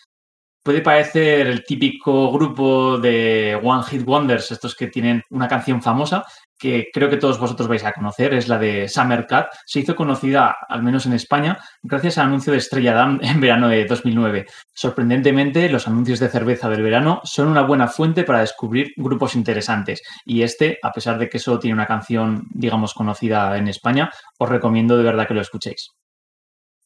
puede 0.64 0.82
parecer 0.82 1.48
el 1.48 1.64
típico 1.64 2.32
grupo 2.32 2.98
de 2.98 3.60
One 3.62 3.84
Hit 3.84 4.06
Wonders, 4.06 4.52
estos 4.52 4.76
que 4.76 4.88
tienen 4.88 5.24
una 5.30 5.48
canción 5.48 5.82
famosa, 5.82 6.24
que 6.60 6.90
creo 6.94 7.10
que 7.10 7.18
todos 7.18 7.40
vosotros 7.40 7.68
vais 7.68 7.84
a 7.84 7.92
conocer, 7.92 8.36
es 8.36 8.48
la 8.48 8.60
de 8.60 8.88
Summer 8.88 9.26
Cat. 9.26 9.48
Se 9.66 9.80
hizo 9.80 9.96
conocida, 9.96 10.56
al 10.70 10.84
menos 10.84 11.08
en 11.08 11.14
España, 11.14 11.58
gracias 11.82 12.18
al 12.18 12.28
anuncio 12.28 12.54
de 12.54 12.60
Estrella 12.60 12.94
Damm 12.94 13.20
en 13.24 13.42
verano 13.42 13.68
de 13.68 13.86
2009. 13.86 14.46
Sorprendentemente, 14.74 15.68
los 15.70 15.88
anuncios 15.88 16.20
de 16.20 16.30
cerveza 16.30 16.70
del 16.70 16.84
verano 16.84 17.22
son 17.24 17.48
una 17.48 17.64
buena 17.64 17.88
fuente 17.88 18.24
para 18.24 18.42
descubrir 18.42 18.94
grupos 18.96 19.36
interesantes. 19.36 20.02
Y 20.24 20.44
este, 20.44 20.78
a 20.84 20.92
pesar 20.92 21.18
de 21.18 21.30
que 21.30 21.40
solo 21.40 21.58
tiene 21.58 21.74
una 21.74 21.88
canción, 21.88 22.48
digamos, 22.52 22.94
conocida 22.94 23.58
en 23.58 23.68
España, 23.68 24.12
os 24.38 24.50
recomiendo 24.50 24.98
de 24.98 25.04
verdad 25.04 25.28
que 25.28 25.34
lo 25.34 25.42
escuchéis. 25.42 25.90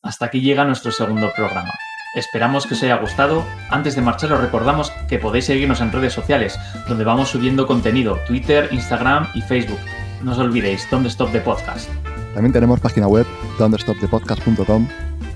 Hasta 0.02 0.28
aquí 0.28 0.40
llega 0.40 0.64
nuestro 0.64 0.92
segundo 0.92 1.32
programa. 1.36 1.72
Esperamos 2.16 2.66
que 2.66 2.74
os 2.74 2.84
haya 2.84 2.96
gustado. 2.96 3.44
Antes 3.70 3.96
de 3.96 4.02
marchar 4.02 4.32
os 4.32 4.40
recordamos 4.40 4.92
que 5.10 5.20
podéis 5.20 5.46
seguirnos 5.46 5.82
en 5.82 5.92
redes 5.92 6.14
sociales, 6.14 6.58
donde 6.88 7.04
vamos 7.04 7.30
subiendo 7.30 7.68
contenido, 7.68 8.18
Twitter, 8.26 8.70
Instagram 8.72 9.28
y 9.36 9.42
Facebook. 9.42 9.80
No 10.24 10.32
os 10.32 10.38
olvidéis, 10.38 10.88
Don't 10.90 11.06
Stop 11.08 11.34
the 11.34 11.42
Podcast. 11.42 11.90
También 12.34 12.54
tenemos 12.54 12.80
página 12.80 13.08
web, 13.08 13.28
don'tstopthepodcast.com 13.60 14.88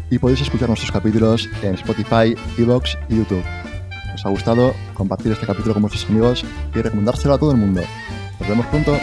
y 0.09 0.19
podéis 0.19 0.41
escuchar 0.41 0.69
nuestros 0.69 0.91
capítulos 0.91 1.49
en 1.61 1.75
Spotify, 1.75 2.35
Evox 2.57 2.97
y 3.09 3.17
YouTube. 3.17 3.43
¿Os 4.15 4.25
ha 4.25 4.29
gustado? 4.29 4.73
Compartir 4.93 5.33
este 5.33 5.45
capítulo 5.45 5.73
con 5.73 5.83
vuestros 5.83 6.09
amigos 6.09 6.45
y 6.73 6.81
recomendárselo 6.81 7.33
a 7.33 7.37
todo 7.37 7.51
el 7.51 7.57
mundo. 7.57 7.81
Nos 8.39 8.49
vemos 8.49 8.65
pronto. 8.67 8.97